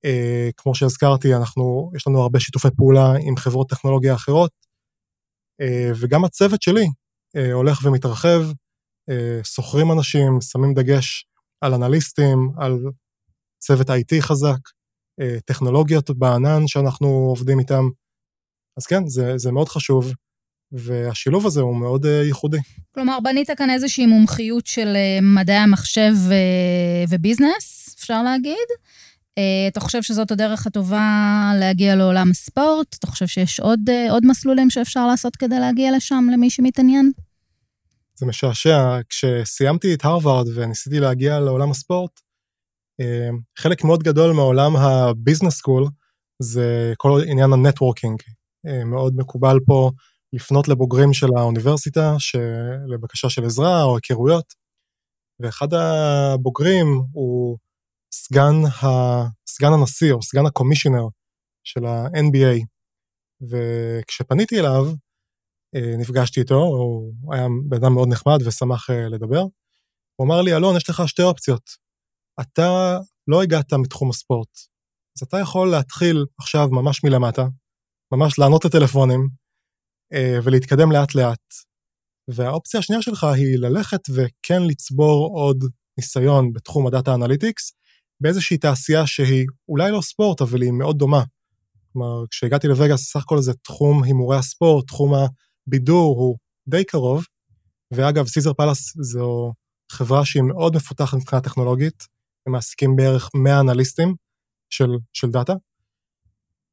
אה, 0.05 0.49
כמו 0.57 0.75
שהזכרתי, 0.75 1.35
אנחנו, 1.35 1.91
יש 1.95 2.07
לנו 2.07 2.21
הרבה 2.21 2.39
שיתופי 2.39 2.67
פעולה 2.77 3.13
עם 3.21 3.37
חברות 3.37 3.69
טכנולוגיה 3.69 4.13
אחרות, 4.13 4.51
אה, 5.61 5.91
וגם 5.99 6.25
הצוות 6.25 6.61
שלי 6.61 6.87
אה, 7.35 7.53
הולך 7.53 7.79
ומתרחב, 7.83 8.41
אה, 9.09 9.39
שוכרים 9.43 9.91
אנשים, 9.91 10.41
שמים 10.41 10.73
דגש 10.73 11.25
על 11.61 11.73
אנליסטים, 11.73 12.51
על 12.57 12.77
צוות 13.59 13.89
IT 13.89 14.21
חזק, 14.21 14.59
אה, 15.21 15.39
טכנולוגיות 15.45 16.09
בענן 16.09 16.67
שאנחנו 16.67 17.07
עובדים 17.07 17.59
איתם. 17.59 17.83
אז 18.77 18.85
כן, 18.85 19.07
זה, 19.07 19.37
זה 19.37 19.51
מאוד 19.51 19.69
חשוב, 19.69 20.13
והשילוב 20.71 21.45
הזה 21.45 21.61
הוא 21.61 21.75
מאוד 21.75 22.05
אה, 22.05 22.07
ייחודי. 22.07 22.57
כלומר, 22.95 23.19
בנית 23.23 23.49
כאן 23.57 23.69
איזושהי 23.69 24.05
מומחיות 24.05 24.67
של 24.67 24.93
אה, 24.95 25.23
מדעי 25.23 25.55
המחשב 25.55 26.13
אה, 26.29 27.09
ו 27.09 27.18
business, 27.18 27.95
אפשר 27.99 28.23
להגיד. 28.23 28.67
אה, 29.39 29.71
אתה 29.71 29.79
חושב 29.79 30.01
שזאת 30.01 30.31
הדרך 30.31 30.67
הטובה 30.67 31.51
להגיע 31.59 31.95
לעולם 31.95 32.31
הספורט? 32.31 32.95
אתה 32.99 33.07
חושב 33.07 33.27
שיש 33.27 33.59
עוד, 33.59 33.79
אה, 33.89 34.11
עוד 34.11 34.25
מסלולים 34.25 34.69
שאפשר 34.69 35.07
לעשות 35.07 35.35
כדי 35.35 35.59
להגיע 35.59 35.91
לשם, 35.97 36.27
למי 36.33 36.49
שמתעניין? 36.49 37.11
זה 38.15 38.25
משעשע. 38.25 38.99
כשסיימתי 39.09 39.93
את 39.93 40.05
הרווארד 40.05 40.47
וניסיתי 40.55 40.99
להגיע 40.99 41.39
לעולם 41.39 41.71
הספורט, 41.71 42.19
אה, 43.01 43.35
חלק 43.57 43.83
מאוד 43.83 44.03
גדול 44.03 44.31
מעולם 44.31 44.75
ה 44.75 44.84
business 44.84 45.53
school 45.53 45.87
זה 46.41 46.93
כל 46.97 47.21
עניין 47.27 47.53
ה 47.53 47.59
networking. 47.59 48.19
אה, 48.67 48.83
מאוד 48.83 49.13
מקובל 49.17 49.57
פה 49.65 49.91
לפנות 50.33 50.67
לבוגרים 50.67 51.13
של 51.13 51.27
האוניברסיטה 51.37 52.15
לבקשה 52.87 53.29
של 53.29 53.45
עזרה 53.45 53.83
או 53.83 53.95
היכרויות. 53.95 54.53
ואחד 55.39 55.73
הבוגרים 55.73 56.87
הוא 57.11 57.57
סגן, 58.11 58.65
ה, 58.83 58.87
סגן 59.49 59.73
הנשיא 59.73 60.13
או 60.13 60.23
סגן 60.23 60.45
ה 60.45 60.50
commissioner 60.50 61.07
של 61.63 61.85
ה-NBA. 61.85 62.65
וכשפניתי 63.49 64.59
אליו, 64.59 64.85
אה, 65.75 65.97
נפגשתי 65.97 66.39
איתו, 66.39 66.55
הוא 66.55 67.33
היה 67.33 67.47
בן 67.69 67.77
אדם 67.77 67.93
מאוד 67.93 68.07
נחמד 68.11 68.37
ושמח 68.45 68.89
אה, 68.89 69.09
לדבר. 69.09 69.41
הוא 70.15 70.27
אמר 70.27 70.41
לי, 70.41 70.55
אלון, 70.55 70.77
יש 70.77 70.89
לך 70.89 71.03
שתי 71.07 71.21
אופציות. 71.21 71.69
אתה 72.41 72.97
לא 73.27 73.43
הגעת 73.43 73.73
מתחום 73.73 74.09
הספורט, 74.09 74.49
אז 75.17 75.27
אתה 75.27 75.37
יכול 75.37 75.71
להתחיל 75.71 76.25
עכשיו 76.39 76.67
ממש 76.71 77.03
מלמטה, 77.03 77.45
ממש 78.13 78.39
לענות 78.39 78.65
לטלפונים 78.65 79.27
אה, 80.13 80.39
ולהתקדם 80.43 80.91
לאט 80.91 81.15
לאט. 81.15 81.53
והאופציה 82.35 82.79
השנייה 82.79 83.01
שלך 83.01 83.23
היא 83.23 83.57
ללכת 83.57 84.01
וכן 84.15 84.61
לצבור 84.67 85.39
עוד 85.39 85.57
ניסיון 85.97 86.53
בתחום 86.53 86.87
ה 86.87 86.92
data 86.92 87.13
analytics, 87.15 87.71
באיזושהי 88.21 88.57
תעשייה 88.57 89.07
שהיא 89.07 89.45
אולי 89.69 89.91
לא 89.91 90.01
ספורט, 90.01 90.41
אבל 90.41 90.61
היא 90.61 90.71
מאוד 90.71 90.97
דומה. 90.97 91.23
כלומר, 91.93 92.27
כשהגעתי 92.31 92.67
לווגאס, 92.67 93.11
סך 93.11 93.21
הכל 93.21 93.41
זה 93.41 93.53
תחום 93.53 94.03
הימורי 94.03 94.37
הספורט, 94.37 94.87
תחום 94.87 95.13
הבידור 95.67 96.15
הוא 96.19 96.37
די 96.67 96.83
קרוב. 96.83 97.25
ואגב, 97.93 98.27
Caesars 98.27 98.53
Palace 98.53 98.93
זו 99.01 99.53
חברה 99.91 100.25
שהיא 100.25 100.43
מאוד 100.43 100.75
מפותחת 100.75 101.17
מבחינה 101.17 101.41
טכנולוגית, 101.41 102.03
הם 102.47 102.53
מעסיקים 102.53 102.95
בערך 102.95 103.29
100 103.35 103.59
אנליסטים 103.59 104.15
של, 104.69 104.89
של 105.13 105.29
דאטה. 105.29 105.53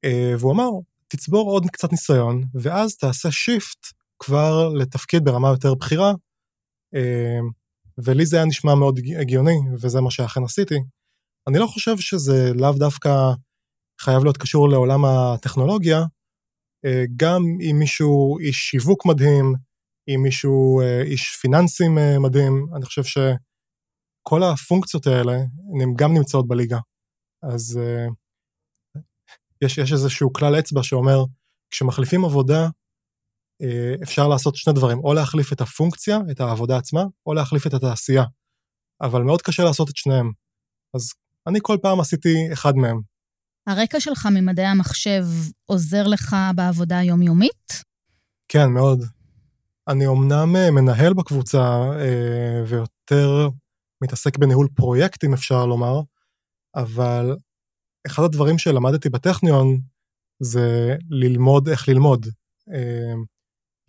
אה, 0.04 0.34
והוא 0.38 0.52
אמר, 0.52 0.68
תצבור 1.08 1.50
עוד 1.50 1.66
קצת 1.72 1.92
ניסיון, 1.92 2.42
ואז 2.62 2.96
תעשה 2.96 3.30
shift 3.30 3.86
כבר 4.18 4.68
לתפקיד 4.68 5.24
ברמה 5.24 5.48
יותר 5.48 5.74
בכירה, 5.74 6.12
אה, 6.94 7.40
ולי 8.04 8.26
זה 8.26 8.36
היה 8.36 8.46
נשמע 8.46 8.74
מאוד 8.74 9.00
הגיוני, 9.20 9.56
וזה 9.82 10.00
מה 10.00 10.10
שאכן 10.10 10.44
עשיתי. 10.44 10.74
אני 11.48 11.58
לא 11.58 11.66
חושב 11.66 11.96
שזה 11.98 12.52
לאו 12.54 12.72
דווקא 12.78 13.10
חייב 14.00 14.22
להיות 14.22 14.36
קשור 14.36 14.68
לעולם 14.68 15.04
הטכנולוגיה, 15.04 15.98
אה, 16.84 17.04
גם 17.16 17.42
אם 17.70 17.76
מישהו 17.78 18.38
איש 18.38 18.56
שיווק 18.56 19.06
מדהים, 19.06 19.54
אם 20.08 20.22
מישהו 20.22 20.80
אה, 20.80 21.02
איש 21.02 21.36
פיננסים 21.40 21.98
מדהים, 22.22 22.66
אני 22.76 22.84
חושב 22.84 23.04
שכל 23.04 24.42
הפונקציות 24.42 25.06
האלה, 25.06 25.32
הן 25.82 25.94
גם 25.96 26.14
נמצאות 26.14 26.48
בליגה. 26.48 26.78
אז 27.42 27.80
יש, 29.64 29.78
יש 29.78 29.92
איזשהו 29.92 30.32
כלל 30.32 30.58
אצבע 30.58 30.82
שאומר, 30.82 31.24
כשמחליפים 31.70 32.24
עבודה, 32.24 32.68
אה, 33.62 33.94
אפשר 34.02 34.28
לעשות 34.28 34.56
שני 34.56 34.72
דברים, 34.72 34.98
או 34.98 35.14
להחליף 35.14 35.52
את 35.52 35.60
הפונקציה, 35.60 36.18
את 36.30 36.40
העבודה 36.40 36.76
עצמה, 36.76 37.02
או 37.26 37.34
להחליף 37.34 37.66
את 37.66 37.74
התעשייה. 37.74 38.24
אבל 39.02 39.22
מאוד 39.22 39.42
קשה 39.42 39.64
לעשות 39.64 39.90
את 39.90 39.96
שניהם. 39.96 40.32
אז 40.96 41.12
אני 41.46 41.58
כל 41.62 41.76
פעם 41.82 42.00
עשיתי 42.00 42.52
אחד 42.52 42.76
מהם. 42.76 43.00
הרקע 43.66 44.00
שלך 44.00 44.28
ממדעי 44.34 44.66
המחשב 44.66 45.24
עוזר 45.66 46.06
לך 46.06 46.36
בעבודה 46.54 46.98
היומיומית? 46.98 47.82
כן, 48.48 48.68
מאוד. 48.70 49.04
אני 49.88 50.06
אומנם 50.06 50.56
אה, 50.56 50.70
מנהל 50.70 51.14
בקבוצה 51.14 51.64
אה, 52.00 52.62
ויותר 52.66 53.48
מתעסק 54.02 54.38
בניהול 54.38 54.68
פרויקטים, 54.74 55.34
אפשר 55.34 55.66
לומר, 55.66 56.00
אבל 56.76 57.36
אחד 58.06 58.22
הדברים 58.22 58.58
שלמדתי 58.58 59.08
בטכניון 59.08 59.80
זה 60.42 60.96
ללמוד 61.10 61.68
איך 61.68 61.88
ללמוד. 61.88 62.26
אמ, 62.68 63.24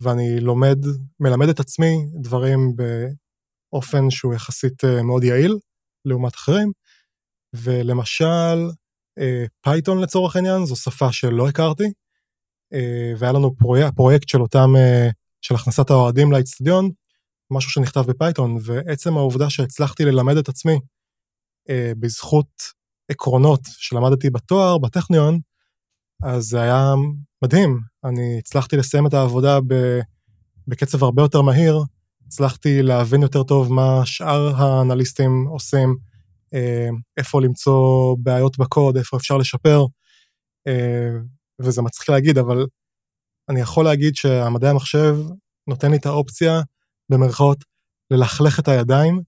ואני 0.02 0.40
לומד, 0.40 0.78
מלמד 1.20 1.48
את 1.48 1.60
עצמי 1.60 2.06
דברים 2.22 2.58
באופן 2.76 4.10
שהוא 4.10 4.34
יחסית 4.34 4.84
אה, 4.84 5.02
מאוד 5.02 5.24
יעיל 5.24 5.58
לעומת 6.04 6.34
אחרים. 6.34 6.72
ולמשל, 7.54 8.70
Python 9.60 9.98
אה, 9.98 10.02
לצורך 10.02 10.36
העניין, 10.36 10.66
זו 10.66 10.76
שפה 10.76 11.12
שלא 11.12 11.48
הכרתי, 11.48 11.92
אה, 12.72 13.12
והיה 13.18 13.32
לנו 13.32 13.56
פרויקט, 13.56 13.96
פרויקט 13.96 14.28
של 14.28 14.40
אותם, 14.40 14.72
של 15.40 15.54
הכנסת 15.54 15.90
האוהדים 15.90 16.32
לאצטדיון, 16.32 16.90
משהו 17.50 17.70
שנכתב 17.70 18.00
ב 18.00 18.07
Python, 18.07 18.58
ועצם 18.62 19.16
העובדה 19.16 19.50
שהצלחתי 19.50 20.04
ללמד 20.04 20.36
את 20.36 20.48
עצמי 20.48 20.78
בזכות 21.70 22.48
עקרונות 23.08 23.60
שלמדתי 23.64 24.30
בתואר, 24.30 24.78
בטכניון, 24.78 25.38
אז 26.22 26.44
זה 26.44 26.60
היה 26.60 26.94
מדהים. 27.42 27.80
אני 28.04 28.38
הצלחתי 28.38 28.76
לסיים 28.76 29.06
את 29.06 29.14
העבודה 29.14 29.58
בקצב 30.68 31.04
הרבה 31.04 31.22
יותר 31.22 31.42
מהיר, 31.42 31.82
הצלחתי 32.26 32.82
להבין 32.82 33.22
יותר 33.22 33.42
טוב 33.42 33.72
מה 33.72 34.00
שאר 34.04 34.56
האנליסטים 34.56 35.46
עושים, 35.50 35.88
אה, 35.88 36.07
איפה 37.16 37.42
למצוא 37.42 38.16
בעיות 38.18 38.58
בקוד, 38.58 38.96
איפה 38.96 39.16
אפשר 39.16 39.36
לשפר, 39.36 39.84
אה, 40.66 41.10
וזה 41.60 41.82
מצחיק 41.82 42.08
להגיד, 42.08 42.38
אבל 42.38 42.66
אני 43.48 43.60
יכול 43.60 43.84
להגיד 43.84 44.16
שהמדעי 44.16 44.70
המחשב 44.70 45.16
נותן 45.66 45.90
לי 45.90 45.96
את 45.96 46.06
האופציה, 46.06 46.60
במרכאות, 47.08 47.64
ללכלך 48.10 48.60
את 48.60 48.68
הידיים 48.68 49.20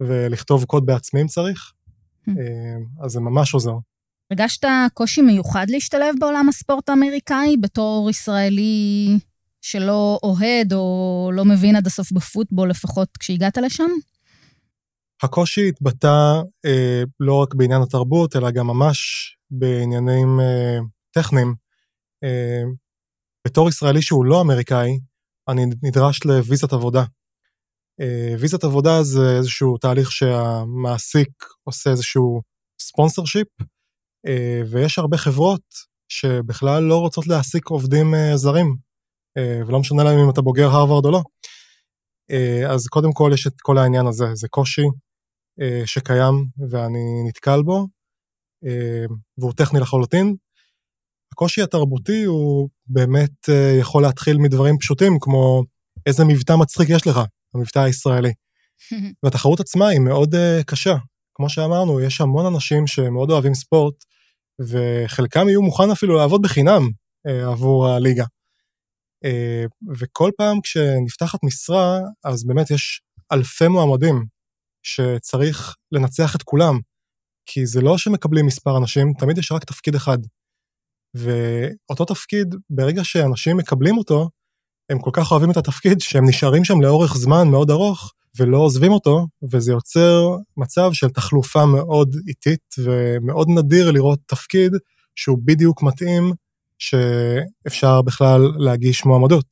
ולכתוב 0.00 0.64
קוד 0.64 0.86
בעצמי 0.86 1.22
אם 1.22 1.26
צריך, 1.26 1.72
אה, 2.28 3.04
אז 3.04 3.10
זה 3.10 3.20
ממש 3.20 3.54
עוזר. 3.54 3.74
הרגשת 4.30 4.66
קושי 4.94 5.22
מיוחד 5.22 5.66
להשתלב 5.68 6.14
בעולם 6.20 6.48
הספורט 6.48 6.88
האמריקאי 6.88 7.56
בתור 7.60 8.10
ישראלי 8.10 9.18
שלא 9.60 10.18
אוהד 10.22 10.72
או 10.72 11.30
לא 11.34 11.44
מבין 11.44 11.76
עד 11.76 11.86
הסוף 11.86 12.12
בפוטבול, 12.12 12.70
לפחות 12.70 13.08
כשהגעת 13.16 13.56
לשם? 13.58 13.90
הקושי 15.22 15.68
התבטא 15.68 16.40
אה, 16.66 17.02
לא 17.20 17.42
רק 17.42 17.54
בעניין 17.54 17.82
התרבות, 17.82 18.36
אלא 18.36 18.50
גם 18.50 18.66
ממש 18.66 18.98
בעניינים 19.50 20.40
אה, 20.40 20.78
טכניים. 21.10 21.54
אה, 22.24 22.62
בתור 23.46 23.68
ישראלי 23.68 24.02
שהוא 24.02 24.24
לא 24.24 24.40
אמריקאי, 24.40 24.98
אני 25.48 25.66
נדרש 25.82 26.24
לוויזת 26.24 26.72
עבודה. 26.72 27.04
אה, 28.00 28.34
ויזת 28.38 28.64
עבודה 28.64 29.02
זה 29.02 29.36
איזשהו 29.38 29.78
תהליך 29.78 30.12
שהמעסיק 30.12 31.30
עושה 31.64 31.90
איזשהו 31.90 32.42
ספונסר 32.80 33.24
שיפ, 33.24 33.48
אה, 34.26 34.62
ויש 34.70 34.98
הרבה 34.98 35.16
חברות 35.16 35.62
שבכלל 36.08 36.82
לא 36.82 37.00
רוצות 37.00 37.26
להעסיק 37.26 37.68
עובדים 37.68 38.14
אה, 38.14 38.36
זרים, 38.36 38.76
ולא 39.66 39.80
משנה 39.80 40.04
להם 40.04 40.18
אם 40.18 40.30
אתה 40.30 40.42
בוגר 40.42 40.68
הרווארד 40.68 41.04
או 41.04 41.10
לא. 41.10 41.22
אה, 42.30 42.74
אז 42.74 42.86
קודם 42.86 43.12
כל 43.12 43.30
יש 43.34 43.46
את 43.46 43.60
כל 43.60 43.78
העניין 43.78 44.06
הזה, 44.06 44.26
זה 44.34 44.48
קושי 44.48 44.82
אה, 44.82 44.88
שקיים 45.84 46.34
ואני 46.70 47.22
נתקל 47.28 47.62
בו, 47.62 47.86
אה, 48.66 49.04
והוא 49.38 49.52
טכני 49.52 49.80
לחלוטין. 49.80 50.34
הקושי 51.32 51.62
התרבותי 51.62 52.24
הוא 52.24 52.68
באמת 52.86 53.48
יכול 53.80 54.02
להתחיל 54.02 54.38
מדברים 54.38 54.78
פשוטים, 54.78 55.18
כמו 55.20 55.62
איזה 56.06 56.24
מבטא 56.24 56.52
מצחיק 56.52 56.88
יש 56.88 57.06
לך, 57.06 57.20
המבטא 57.54 57.78
הישראלי. 57.78 58.32
והתחרות 59.22 59.60
עצמה 59.60 59.88
היא 59.88 60.00
מאוד 60.00 60.34
קשה. 60.66 60.94
כמו 61.34 61.48
שאמרנו, 61.48 62.00
יש 62.00 62.20
המון 62.20 62.54
אנשים 62.54 62.86
שמאוד 62.86 63.30
אוהבים 63.30 63.54
ספורט, 63.54 63.94
וחלקם 64.60 65.48
יהיו 65.48 65.62
מוכן 65.62 65.90
אפילו 65.90 66.16
לעבוד 66.16 66.42
בחינם 66.42 66.82
עבור 67.24 67.88
הליגה. 67.88 68.24
אה, 69.24 69.64
וכל 69.98 70.30
פעם 70.36 70.60
כשנפתחת 70.60 71.38
משרה, 71.44 71.98
אז 72.24 72.46
באמת 72.46 72.70
יש 72.70 73.02
אלפי 73.32 73.68
מועמדים 73.68 74.24
שצריך 74.88 75.74
לנצח 75.92 76.36
את 76.36 76.42
כולם, 76.42 76.78
כי 77.46 77.66
זה 77.66 77.80
לא 77.80 77.98
שמקבלים 77.98 78.46
מספר 78.46 78.76
אנשים, 78.76 79.12
תמיד 79.18 79.38
יש 79.38 79.52
רק 79.52 79.64
תפקיד 79.64 79.94
אחד. 79.94 80.18
ואותו 81.14 82.04
תפקיד, 82.04 82.54
ברגע 82.70 83.04
שאנשים 83.04 83.56
מקבלים 83.56 83.98
אותו, 83.98 84.30
הם 84.90 84.98
כל 84.98 85.10
כך 85.12 85.30
אוהבים 85.30 85.50
את 85.50 85.56
התפקיד 85.56 86.00
שהם 86.00 86.28
נשארים 86.28 86.64
שם 86.64 86.80
לאורך 86.80 87.16
זמן 87.16 87.48
מאוד 87.48 87.70
ארוך 87.70 88.12
ולא 88.38 88.58
עוזבים 88.58 88.92
אותו, 88.92 89.26
וזה 89.52 89.72
יוצר 89.72 90.36
מצב 90.56 90.90
של 90.92 91.08
תחלופה 91.08 91.66
מאוד 91.66 92.16
איטית 92.28 92.74
ומאוד 92.78 93.48
נדיר 93.48 93.90
לראות 93.90 94.18
תפקיד 94.26 94.72
שהוא 95.14 95.38
בדיוק 95.44 95.82
מתאים 95.82 96.32
שאפשר 96.78 98.02
בכלל 98.02 98.40
להגיש 98.58 99.04
מועמדות. 99.04 99.46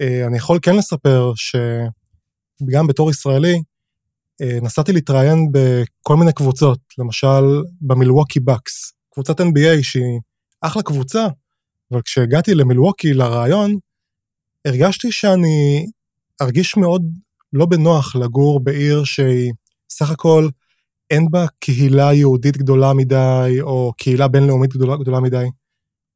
אה, 0.00 0.26
אני 0.26 0.36
יכול 0.36 0.58
כן 0.62 0.76
לספר 0.76 1.32
שגם 1.36 2.86
בתור 2.86 3.10
ישראלי, 3.10 3.62
נסעתי 4.62 4.92
להתראיין 4.92 5.48
בכל 5.52 6.16
מיני 6.16 6.32
קבוצות, 6.32 6.78
למשל 6.98 7.62
במילווקי 7.80 8.40
בקס, 8.40 8.92
קבוצת 9.14 9.40
NBA 9.40 9.82
שהיא 9.82 10.20
אחלה 10.60 10.82
קבוצה, 10.82 11.26
אבל 11.92 12.02
כשהגעתי 12.02 12.54
למילווקי 12.54 13.14
לראיון, 13.14 13.78
הרגשתי 14.64 15.12
שאני 15.12 15.86
ארגיש 16.42 16.76
מאוד 16.76 17.02
לא 17.52 17.66
בנוח 17.66 18.16
לגור 18.16 18.60
בעיר 18.60 19.04
שהיא 19.04 19.52
סך 19.90 20.10
הכל 20.10 20.48
אין 21.10 21.30
בה 21.30 21.46
קהילה 21.58 22.12
יהודית 22.14 22.56
גדולה 22.56 22.92
מדי, 22.92 23.56
או 23.60 23.92
קהילה 23.96 24.28
בינלאומית 24.28 24.70
גדולה, 24.70 24.96
גדולה 24.96 25.20
מדי. 25.20 25.46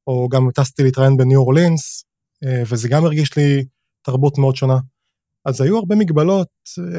או 0.07 0.29
גם 0.29 0.51
טסתי 0.55 0.83
להתראיין 0.83 1.17
בניו 1.17 1.41
אורלינס, 1.41 2.05
אה, 2.45 2.63
וזה 2.67 2.89
גם 2.89 3.05
הרגיש 3.05 3.37
לי 3.37 3.65
תרבות 4.03 4.39
מאוד 4.39 4.57
שונה. 4.57 4.79
אז 5.45 5.61
היו 5.61 5.77
הרבה 5.79 5.97
מגבלות, 5.97 6.49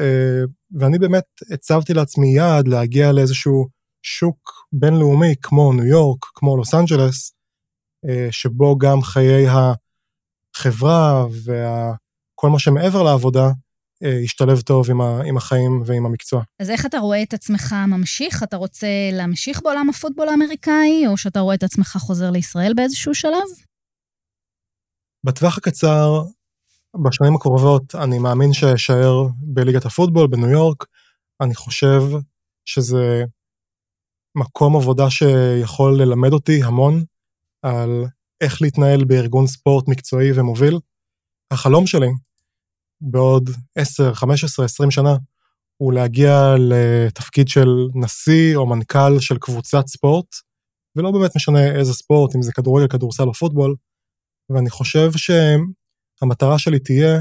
אה, 0.00 0.42
ואני 0.78 0.98
באמת 0.98 1.24
הצבתי 1.52 1.94
לעצמי 1.94 2.36
יעד 2.36 2.68
להגיע 2.68 3.12
לאיזשהו 3.12 3.68
שוק 4.02 4.66
בינלאומי 4.72 5.34
כמו 5.42 5.72
ניו 5.72 5.86
יורק, 5.86 6.24
כמו 6.34 6.56
לוס 6.56 6.74
אנג'לס, 6.74 7.32
אה, 8.08 8.28
שבו 8.30 8.78
גם 8.78 9.02
חיי 9.02 9.46
החברה 9.48 11.26
וכל 11.26 12.50
מה 12.50 12.58
שמעבר 12.58 13.02
לעבודה 13.02 13.50
ישתלב 14.24 14.60
טוב 14.60 14.90
עם, 14.90 15.00
ה, 15.00 15.22
עם 15.24 15.36
החיים 15.36 15.82
ועם 15.86 16.06
המקצוע. 16.06 16.42
אז 16.60 16.70
איך 16.70 16.86
אתה 16.86 16.98
רואה 16.98 17.22
את 17.22 17.34
עצמך 17.34 17.74
ממשיך? 17.88 18.42
אתה 18.42 18.56
רוצה 18.56 18.86
להמשיך 19.12 19.62
בעולם 19.62 19.90
הפוטבול 19.90 20.28
האמריקאי, 20.28 21.06
או 21.06 21.16
שאתה 21.16 21.40
רואה 21.40 21.54
את 21.54 21.62
עצמך 21.62 21.96
חוזר 22.00 22.30
לישראל 22.30 22.72
באיזשהו 22.76 23.14
שלב? 23.14 23.48
בטווח 25.24 25.58
הקצר, 25.58 26.22
בשנים 26.96 27.34
הקרובות, 27.34 27.94
אני 27.94 28.18
מאמין 28.18 28.52
שאשאר 28.52 29.26
בליגת 29.36 29.84
הפוטבול 29.84 30.26
בניו 30.26 30.48
יורק. 30.48 30.84
אני 31.40 31.54
חושב 31.54 32.02
שזה 32.64 33.24
מקום 34.36 34.76
עבודה 34.76 35.10
שיכול 35.10 36.02
ללמד 36.02 36.32
אותי 36.32 36.62
המון 36.62 37.04
על 37.62 38.04
איך 38.40 38.62
להתנהל 38.62 39.04
בארגון 39.04 39.46
ספורט 39.46 39.88
מקצועי 39.88 40.32
ומוביל. 40.34 40.78
החלום 41.50 41.86
שלי 41.86 42.08
בעוד 43.00 43.50
10, 43.74 44.14
15, 44.14 44.64
20 44.64 44.90
שנה, 44.90 45.16
הוא 45.76 45.92
להגיע 45.92 46.54
לתפקיד 46.58 47.48
של 47.48 47.68
נשיא 47.94 48.56
או 48.56 48.66
מנכ"ל 48.66 49.20
של 49.20 49.38
קבוצת 49.38 49.86
ספורט, 49.86 50.34
ולא 50.96 51.10
באמת 51.10 51.36
משנה 51.36 51.78
איזה 51.78 51.92
ספורט, 51.92 52.36
אם 52.36 52.42
זה 52.42 52.52
כדורגל, 52.52 52.88
כדורסל 52.88 53.28
או 53.28 53.34
פוטבול, 53.34 53.74
ואני 54.50 54.70
חושב 54.70 55.10
שהמטרה 56.20 56.58
שלי 56.58 56.78
תהיה 56.78 57.20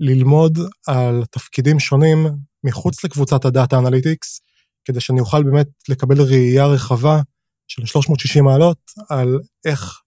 ללמוד 0.00 0.58
על 0.86 1.24
תפקידים 1.30 1.80
שונים 1.80 2.26
מחוץ 2.64 3.04
לקבוצת 3.04 3.44
ה 3.44 3.51
data 3.51 3.78
analytics, 3.78 4.40
כדי 4.84 5.00
שאני 5.00 5.20
אוכל 5.20 5.42
באמת 5.42 5.66
לקבל 5.88 6.20
ראייה 6.20 6.66
רחבה 6.66 7.20
של 7.68 7.86
360 7.86 8.44
מעלות 8.44 8.78
על 9.08 9.38
איך 9.64 10.00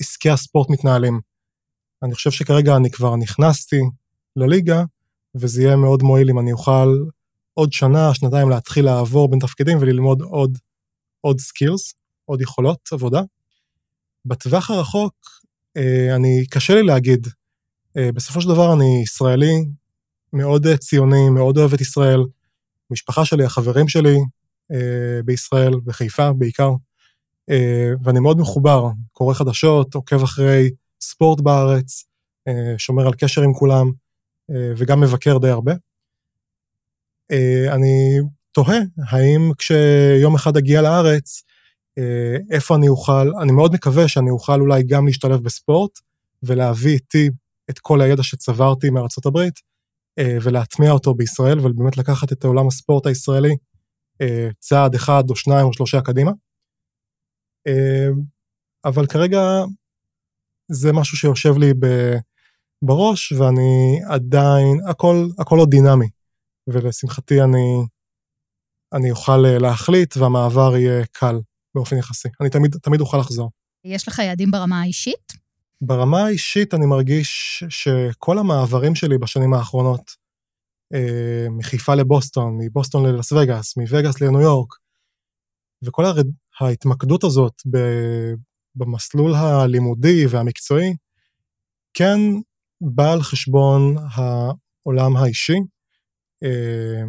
עסקי 0.00 0.30
הספורט 0.30 0.70
מתנהלים. 0.70 1.20
אני 2.02 2.14
חושב 2.14 2.30
שכרגע 2.30 2.76
אני 2.76 2.90
כבר 2.90 3.16
נכנסתי 3.16 3.80
לליגה, 4.36 4.82
וזה 5.34 5.62
יהיה 5.62 5.76
מאוד 5.76 6.02
מועיל 6.02 6.30
אם 6.30 6.38
אני 6.38 6.52
אוכל 6.52 6.88
עוד 7.54 7.72
שנה, 7.72 8.14
שנתיים 8.14 8.50
להתחיל 8.50 8.84
לעבור 8.84 9.30
בין 9.30 9.38
תפקידים 9.38 9.78
וללמוד 9.80 10.22
עוד, 10.22 10.58
עוד 11.20 11.40
skills, 11.40 11.94
עוד 12.24 12.40
יכולות 12.40 12.88
עבודה. 12.92 13.22
בטווח 14.24 14.70
הרחוק, 14.70 15.14
אה, 15.76 16.16
אני, 16.16 16.46
קשה 16.50 16.74
לי 16.74 16.82
להגיד. 16.82 17.26
אה, 17.96 18.12
בסופו 18.12 18.40
של 18.40 18.48
דבר 18.48 18.72
אני 18.72 19.00
ישראלי, 19.02 19.64
מאוד 20.32 20.66
ציוני, 20.76 21.30
מאוד 21.30 21.58
אוהב 21.58 21.72
את 21.74 21.80
ישראל. 21.80 22.20
המשפחה 22.90 23.24
שלי, 23.24 23.44
החברים 23.44 23.88
שלי 23.88 24.16
אה, 24.72 25.22
בישראל, 25.24 25.74
בחיפה 25.84 26.32
בעיקר, 26.32 26.70
ואני 28.04 28.20
מאוד 28.20 28.38
מחובר, 28.38 28.88
קורא 29.12 29.34
חדשות, 29.34 29.94
עוקב 29.94 30.22
אחרי 30.22 30.70
ספורט 31.00 31.40
בארץ, 31.40 32.04
שומר 32.78 33.06
על 33.06 33.12
קשר 33.14 33.42
עם 33.42 33.54
כולם. 33.54 33.90
אה, 34.50 34.72
וגם 34.76 35.00
מבקר 35.00 35.38
די 35.38 35.48
הרבה. 35.48 35.72
אה, 37.30 37.74
אני 37.74 38.18
תוהה 38.52 38.78
האם 39.08 39.52
כשיום 39.58 40.34
אחד 40.34 40.56
אגיע 40.56 40.82
לארץ, 40.82 41.42
אה, 41.98 42.36
איפה 42.50 42.76
אני 42.76 42.88
אוכל, 42.88 43.32
אני 43.42 43.52
מאוד 43.52 43.72
מקווה 43.74 44.08
שאני 44.08 44.30
אוכל 44.30 44.60
אולי 44.60 44.82
גם 44.82 45.06
להשתלב 45.06 45.42
בספורט 45.42 45.98
ולהביא 46.42 46.92
איתי 46.92 47.30
את 47.70 47.78
כל 47.78 48.00
הידע 48.00 48.22
שצברתי 48.22 48.90
מארצות 48.90 49.26
הברית 49.26 49.54
ולהטמיע 50.20 50.90
אותו 50.90 51.14
בישראל 51.14 51.58
ובאמת 51.58 51.96
לקחת 51.96 52.32
את 52.32 52.44
עולם 52.44 52.68
הספורט 52.68 53.06
הישראלי 53.06 53.56
צעד 54.58 54.94
אחד 54.94 55.24
או 55.30 55.36
שניים 55.36 55.66
או 55.66 55.72
שלושה 55.72 56.00
קדימה. 56.00 56.32
אבל 58.84 59.06
כרגע 59.06 59.40
זה 60.72 60.92
משהו 60.92 61.16
שיושב 61.16 61.58
לי. 61.58 61.72
בראש, 62.84 63.32
ואני 63.32 64.00
עדיין, 64.10 64.80
הכל, 64.90 65.26
הכל 65.38 65.58
עוד 65.58 65.70
דינמי, 65.70 66.06
ולשמחתי 66.66 67.42
אני, 67.42 67.86
אני 68.92 69.10
אוכל 69.10 69.46
אה, 69.46 69.58
להחליט 69.58 70.16
והמעבר 70.16 70.76
יהיה 70.76 71.04
קל 71.12 71.40
באופן 71.74 71.96
יחסי. 71.96 72.28
אני 72.40 72.50
תמיד, 72.50 72.76
תמיד 72.82 73.00
אוכל 73.00 73.18
לחזור. 73.18 73.50
יש 73.84 74.08
לך 74.08 74.18
יעדים 74.18 74.50
ברמה 74.50 74.80
האישית? 74.80 75.43
ברמה 75.86 76.24
האישית 76.24 76.74
אני 76.74 76.86
מרגיש 76.86 77.64
שכל 77.68 78.38
המעברים 78.38 78.94
שלי 78.94 79.18
בשנים 79.18 79.54
האחרונות, 79.54 80.10
אה, 80.94 81.46
מחיפה 81.50 81.94
לבוסטון, 81.94 82.58
מבוסטון 82.60 83.06
ללס 83.06 83.32
וגאס, 83.32 83.76
מווגאס 83.76 84.20
לניו 84.20 84.40
יורק, 84.40 84.74
וכל 85.84 86.04
הרד... 86.04 86.26
ההתמקדות 86.60 87.24
הזאת 87.24 87.52
ב... 87.70 87.78
במסלול 88.74 89.34
הלימודי 89.34 90.26
והמקצועי, 90.26 90.94
כן 91.94 92.18
בא 92.80 93.12
על 93.12 93.22
חשבון 93.22 93.96
העולם 94.14 95.16
האישי, 95.16 95.58
אה, 96.44 97.02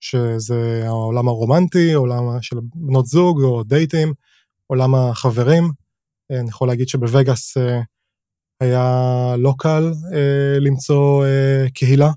שזה 0.00 0.82
העולם 0.86 1.28
הרומנטי, 1.28 1.92
עולם 1.92 2.22
של 2.42 2.56
בנות 2.74 3.06
זוג 3.06 3.42
או 3.42 3.62
דייטים, 3.62 4.12
עולם 4.66 4.94
החברים. 4.94 5.64
אני 6.30 6.48
יכול 6.48 6.68
להגיד 6.68 6.88
שבווגאס 6.88 7.56
אה, 7.56 7.80
היה 8.60 9.34
לא 9.38 9.54
קל 9.58 9.92
למצוא 10.60 11.24
קהילה 11.74 12.10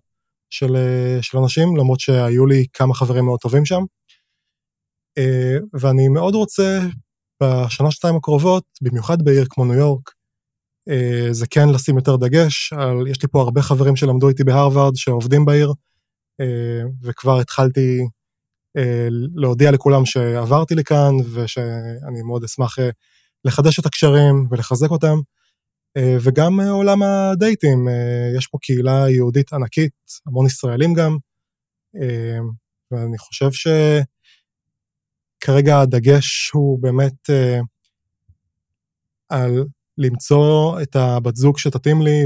של, 0.50 0.76
של 1.22 1.38
אנשים, 1.38 1.78
למרות 1.78 2.00
שהיו 2.00 2.46
לי 2.46 2.66
כמה 2.74 2.94
חברים 2.94 3.26
מאוד 3.26 3.40
טובים 3.40 3.66
שם. 3.66 3.82
ואני 5.74 6.08
מאוד 6.08 6.36
רוצה 6.36 6.80
בשנה-שנתיים 7.44 8.16
הקרובות, 8.16 8.64
במיוחד 8.82 9.22
בעיר 9.22 9.46
כמו 9.50 9.66
ניו 9.66 9.76
יורק, 9.76 10.12
אה, 10.90 11.28
זה 11.32 11.46
כן 11.50 11.70
לשים 11.70 11.96
יותר 11.96 12.16
דגש, 12.16 12.74
על, 12.74 13.08
יש 13.08 13.22
לי 13.22 13.28
פה 13.28 13.42
הרבה 13.42 13.62
חברים 13.62 13.96
שלמדו 13.96 14.30
איתי 14.30 14.44
בהרווארד 14.44 14.96
שעובדים 14.96 15.46
בעיר, 15.46 15.74
אה, 16.42 16.82
וכבר 17.04 17.40
התחלתי 17.40 18.00
אה, 18.78 19.08
להודיע 19.36 19.72
לכולם 19.72 20.06
שעברתי 20.06 20.76
לכאן, 20.76 21.14
ושאני 21.34 22.22
מאוד 22.28 22.44
אשמח 22.44 22.76
לחדש 23.46 23.80
את 23.80 23.86
הקשרים 23.86 24.48
ולחזק 24.50 24.90
אותם. 24.90 25.16
אה, 25.98 26.18
וגם 26.24 26.60
אה, 26.60 26.70
עולם 26.70 27.04
הדייטים, 27.04 27.88
אה, 27.88 28.32
יש 28.38 28.48
פה 28.48 28.58
קהילה 28.62 29.10
יהודית 29.10 29.54
ענקית, 29.54 29.94
המון 30.26 30.46
ישראלים 30.46 30.94
גם, 30.94 31.18
ואני 32.92 33.18
חושב 33.18 33.50
שכרגע 35.42 35.80
הדגש 35.80 36.50
הוא 36.54 36.80
באמת 36.80 37.30
על 39.30 39.64
למצוא 39.98 40.82
את 40.82 40.96
הבת 40.96 41.36
זוג 41.36 41.58
שתתאים 41.58 42.02
לי 42.02 42.26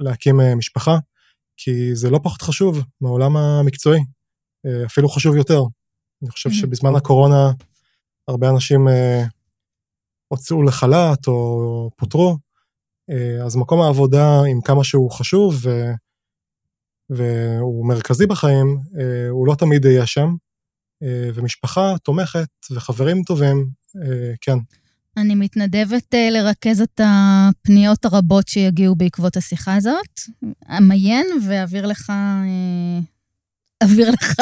ולהקים 0.00 0.40
משפחה, 0.56 0.98
כי 1.56 1.94
זה 1.94 2.10
לא 2.10 2.20
פחות 2.22 2.42
חשוב 2.42 2.84
מהעולם 3.00 3.36
המקצועי, 3.36 4.00
אפילו 4.86 5.08
חשוב 5.08 5.36
יותר. 5.36 5.62
אני 6.22 6.30
חושב. 6.30 6.50
שבזמן 6.50 6.96
הקורונה 6.96 7.52
הרבה 8.28 8.50
אנשים 8.50 8.88
הוצאו 10.32 10.62
לחל"ת 10.62 11.26
או 11.26 11.90
פוטרו, 11.96 12.38
אה, 13.10 13.44
אז 13.44 13.56
מקום 13.56 13.80
העבודה, 13.80 14.42
עם 14.50 14.60
כמה 14.60 14.84
שהוא 14.84 15.10
חשוב 15.10 15.60
ו... 15.62 15.90
והוא 17.10 17.88
מרכזי 17.88 18.26
בחיים, 18.26 18.78
אה, 18.98 19.28
הוא 19.28 19.46
לא 19.46 19.54
תמיד 19.54 19.84
יהיה 19.84 20.06
שם, 20.06 20.34
אה, 21.02 21.30
ומשפחה 21.34 21.94
תומכת 22.02 22.48
וחברים 22.70 23.22
טובים, 23.22 23.80
כן. 24.40 24.58
אני 25.16 25.34
מתנדבת 25.34 26.14
לרכז 26.30 26.80
את 26.80 27.00
הפניות 27.04 28.04
הרבות 28.04 28.48
שיגיעו 28.48 28.96
בעקבות 28.96 29.36
השיחה 29.36 29.76
הזאת. 29.76 30.20
אמיין 30.78 31.26
ואעביר 31.48 31.86
לך, 31.86 32.12
אעביר 33.82 34.10
לך 34.10 34.40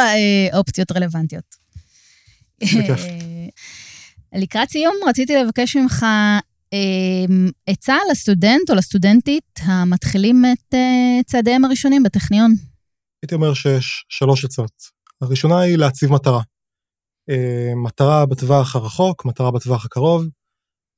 אופציות 0.53 0.93
רלוונטיות. 0.93 1.57
בכיף. 2.63 3.01
לקראת 4.35 4.71
סיום 4.71 4.95
רציתי 5.09 5.37
לבקש 5.37 5.77
ממך 5.77 6.07
אה, 6.73 7.25
עצה 7.67 7.97
לסטודנט 8.11 8.71
או 8.71 8.75
לסטודנטית 8.75 9.61
המתחילים 9.63 10.43
את 10.53 10.75
אה, 10.75 11.23
צעדיהם 11.27 11.65
הראשונים 11.65 12.03
בטכניון. 12.03 12.51
הייתי 13.23 13.35
אומר 13.35 13.55
שיש 13.55 14.05
שלוש 14.09 14.45
עצות. 14.45 14.73
הראשונה 15.21 15.61
היא 15.61 15.77
להציב 15.77 16.13
מטרה. 16.13 16.43
אה, 17.31 17.73
מטרה 17.85 18.27
בטווח 18.27 18.77
הרחוק, 18.77 19.25
מטרה 19.25 19.51
בטווח 19.51 19.85
הקרוב. 19.85 20.23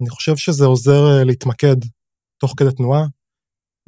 אני 0.03 0.11
חושב 0.11 0.37
שזה 0.37 0.64
עוזר 0.64 1.18
אה, 1.18 1.24
להתמקד 1.24 1.76
תוך 2.41 2.55
כדי 2.57 2.70
תנועה, 2.76 3.03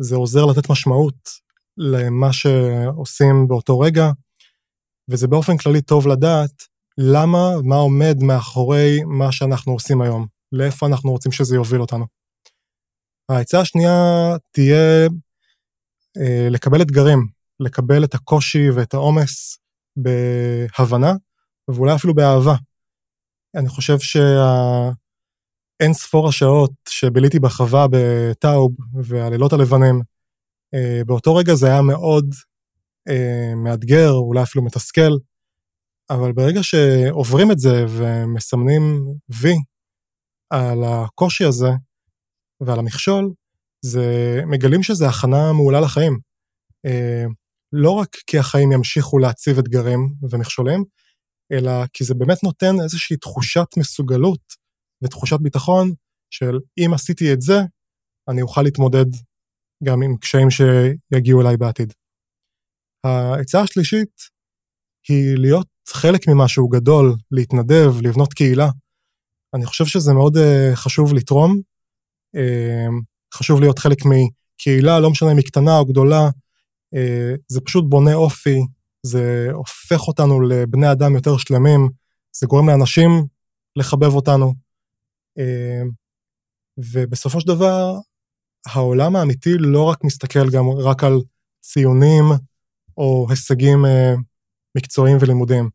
זה 0.00 0.16
עוזר 0.16 0.44
לתת 0.46 0.70
משמעות 0.70 1.28
למה 1.76 2.32
שעושים 2.32 3.46
באותו 3.48 3.80
רגע, 3.80 4.10
וזה 5.10 5.28
באופן 5.28 5.56
כללי 5.56 5.82
טוב 5.82 6.06
לדעת 6.06 6.71
למה, 6.98 7.50
מה 7.64 7.76
עומד 7.76 8.16
מאחורי 8.22 9.00
מה 9.06 9.32
שאנחנו 9.32 9.72
עושים 9.72 10.02
היום, 10.02 10.26
לאיפה 10.52 10.86
אנחנו 10.86 11.10
רוצים 11.10 11.32
שזה 11.32 11.54
יוביל 11.54 11.80
אותנו. 11.80 12.06
העצה 13.28 13.60
השנייה 13.60 13.92
תהיה 14.50 15.08
אה, 16.16 16.48
לקבל 16.50 16.82
אתגרים, 16.82 17.26
לקבל 17.60 18.04
את 18.04 18.14
הקושי 18.14 18.70
ואת 18.70 18.94
העומס 18.94 19.58
בהבנה, 19.96 21.12
ואולי 21.68 21.94
אפילו 21.94 22.14
באהבה. 22.14 22.54
אני 23.54 23.68
חושב 23.68 23.98
שהאין 23.98 25.92
ספור 25.92 26.28
השעות 26.28 26.72
שביליתי 26.88 27.38
בחווה 27.38 27.86
בטאוב 27.90 28.72
והלילות 29.02 29.52
הלבנים, 29.52 30.02
אה, 30.74 31.00
באותו 31.06 31.34
רגע 31.34 31.54
זה 31.54 31.66
היה 31.66 31.82
מאוד 31.82 32.34
אה, 33.08 33.54
מאתגר, 33.56 34.10
אולי 34.10 34.42
אפילו 34.42 34.64
מתסכל, 34.64 35.10
אבל 36.14 36.32
ברגע 36.32 36.62
שעוברים 36.62 37.50
את 37.52 37.58
זה 37.58 37.84
ומסמנים 37.88 38.82
וי 39.40 39.54
על 40.50 40.78
הקושי 40.84 41.44
הזה 41.44 41.70
ועל 42.60 42.78
המכשול, 42.78 43.32
זה 43.84 44.40
מגלים 44.46 44.82
שזה 44.82 45.08
הכנה 45.08 45.52
מעולה 45.52 45.80
לחיים. 45.80 46.18
אה, 46.86 47.24
לא 47.72 47.90
רק 47.90 48.08
כי 48.26 48.38
החיים 48.38 48.72
ימשיכו 48.72 49.18
להציב 49.18 49.58
אתגרים 49.58 50.14
ומכשולים, 50.30 50.84
אלא 51.52 51.86
כי 51.92 52.04
זה 52.04 52.14
באמת 52.14 52.42
נותן 52.44 52.74
איזושהי 52.82 53.16
תחושת 53.16 53.66
מסוגלות 53.78 54.40
ותחושת 55.04 55.36
ביטחון 55.40 55.92
של 56.30 56.58
אם 56.78 56.90
עשיתי 56.94 57.32
את 57.32 57.40
זה, 57.40 57.58
אני 58.28 58.42
אוכל 58.42 58.62
להתמודד 58.62 59.10
גם 59.84 60.02
עם 60.02 60.16
קשיים 60.16 60.48
שיגיעו 60.50 61.40
אליי 61.40 61.56
בעתיד. 61.56 61.92
העצה 63.06 63.60
השלישית 63.60 64.20
היא 65.08 65.38
להיות 65.38 65.71
חלק 65.88 66.28
ממשהו 66.28 66.68
גדול, 66.68 67.14
להתנדב, 67.30 67.94
לבנות 68.02 68.32
קהילה. 68.32 68.68
אני 69.54 69.66
חושב 69.66 69.86
שזה 69.86 70.12
מאוד 70.12 70.36
uh, 70.36 70.40
חשוב 70.74 71.14
לתרום, 71.14 71.60
uh, 72.36 72.40
חשוב 73.34 73.60
להיות 73.60 73.78
חלק 73.78 73.98
מקהילה, 74.04 75.00
לא 75.00 75.10
משנה 75.10 75.32
אם 75.32 75.36
היא 75.36 75.46
קטנה 75.46 75.78
או 75.78 75.86
גדולה, 75.86 76.28
uh, 76.94 77.38
זה 77.48 77.60
פשוט 77.60 77.84
בונה 77.88 78.14
אופי, 78.14 78.58
זה 79.02 79.48
הופך 79.52 80.08
אותנו 80.08 80.40
לבני 80.40 80.92
אדם 80.92 81.14
יותר 81.14 81.36
שלמים, 81.36 81.88
זה 82.36 82.46
גורם 82.46 82.68
לאנשים 82.68 83.10
לחבב 83.76 84.14
אותנו. 84.14 84.54
Uh, 85.38 85.42
ובסופו 86.78 87.40
של 87.40 87.46
דבר, 87.46 87.98
העולם 88.66 89.16
האמיתי 89.16 89.58
לא 89.58 89.82
רק 89.84 90.04
מסתכל 90.04 90.50
גם 90.50 90.68
רק 90.68 91.04
על 91.04 91.20
ציונים 91.60 92.24
או 92.96 93.26
הישגים 93.30 93.84
uh, 93.84 93.88
מקצועיים 94.76 95.16
ולימודיים. 95.20 95.68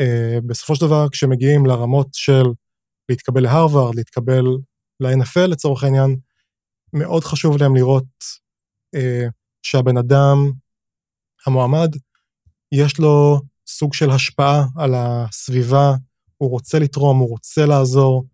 Uh, 0.00 0.40
בסופו 0.46 0.76
של 0.76 0.86
דבר, 0.86 1.06
כשמגיעים 1.12 1.66
לרמות 1.66 2.08
של 2.12 2.44
להתקבל 3.08 3.42
להרווארד, 3.42 3.94
להתקבל 3.94 4.44
ל-NFL 5.00 5.46
לצורך 5.48 5.84
העניין, 5.84 6.16
מאוד 6.92 7.24
חשוב 7.24 7.56
להם 7.56 7.76
לראות 7.76 8.04
uh, 8.96 9.30
שהבן 9.62 9.96
אדם, 9.96 10.50
המועמד, 11.46 11.96
יש 12.72 12.98
לו 12.98 13.40
סוג 13.66 13.94
של 13.94 14.10
השפעה 14.10 14.64
על 14.76 14.94
הסביבה, 14.96 15.94
הוא 16.36 16.50
רוצה 16.50 16.78
לתרום, 16.78 17.18
הוא 17.18 17.28
רוצה 17.28 17.66
לעזור, 17.66 18.24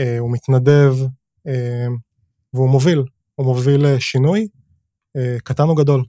uh, 0.00 0.02
הוא 0.18 0.32
מתנדב, 0.32 0.94
והוא 2.54 2.70
מוביל, 2.70 3.02
הוא 3.34 3.46
מוביל 3.46 3.98
שינוי, 3.98 4.48
קטן 5.44 5.62
או 5.62 5.74
גדול, 5.74 6.04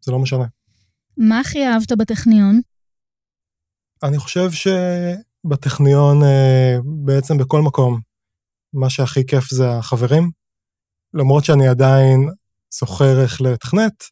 זה 0.00 0.12
לא 0.12 0.18
משנה. 0.18 0.44
מה 1.16 1.40
הכי 1.40 1.66
אהבת 1.66 1.92
בטכניון? 1.92 2.60
אני 4.04 4.18
חושב 4.18 4.48
שבטכניון, 4.52 6.22
אה, 6.22 6.76
בעצם 7.04 7.38
בכל 7.38 7.62
מקום, 7.62 8.00
מה 8.72 8.90
שהכי 8.90 9.26
כיף 9.26 9.50
זה 9.50 9.70
החברים. 9.70 10.30
למרות 11.14 11.44
שאני 11.44 11.68
עדיין 11.68 12.28
זוכר 12.70 13.22
איך 13.22 13.40
לתכנת, 13.40 14.04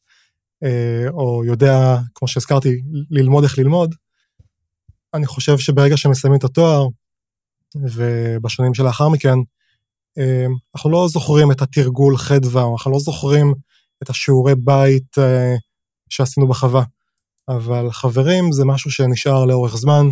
אה, 0.65 1.09
או 1.11 1.45
יודע, 1.45 1.99
כמו 2.15 2.29
שהזכרתי, 2.29 2.83
ללמוד 3.11 3.45
איך 3.45 3.59
ללמוד, 3.59 3.95
אני 5.15 5.27
חושב 5.27 5.59
שברגע 5.59 5.97
שמסיימים 5.97 6.39
את 6.39 6.45
התואר, 6.45 6.87
ובשנים 7.77 8.75
שלאחר 8.75 9.09
מכן, 9.09 9.37
אה, 10.19 10.47
אנחנו 10.75 10.91
לא 10.91 11.09
זוכרים 11.09 11.53
את 11.53 11.63
התרגול 11.63 12.17
חדווה, 12.17 12.65
אנחנו 12.73 12.91
לא 12.91 12.99
זוכרים 12.99 13.55
את 14.03 14.11
השיעורי 14.11 14.55
בית 14.55 15.17
שעשינו 16.09 16.49
בחווה. 16.49 16.83
אבל 17.49 17.91
חברים 17.91 18.53
זה 18.53 18.65
משהו 18.65 18.91
שנשאר 18.91 19.45
לאורך 19.45 19.77
זמן, 19.77 20.07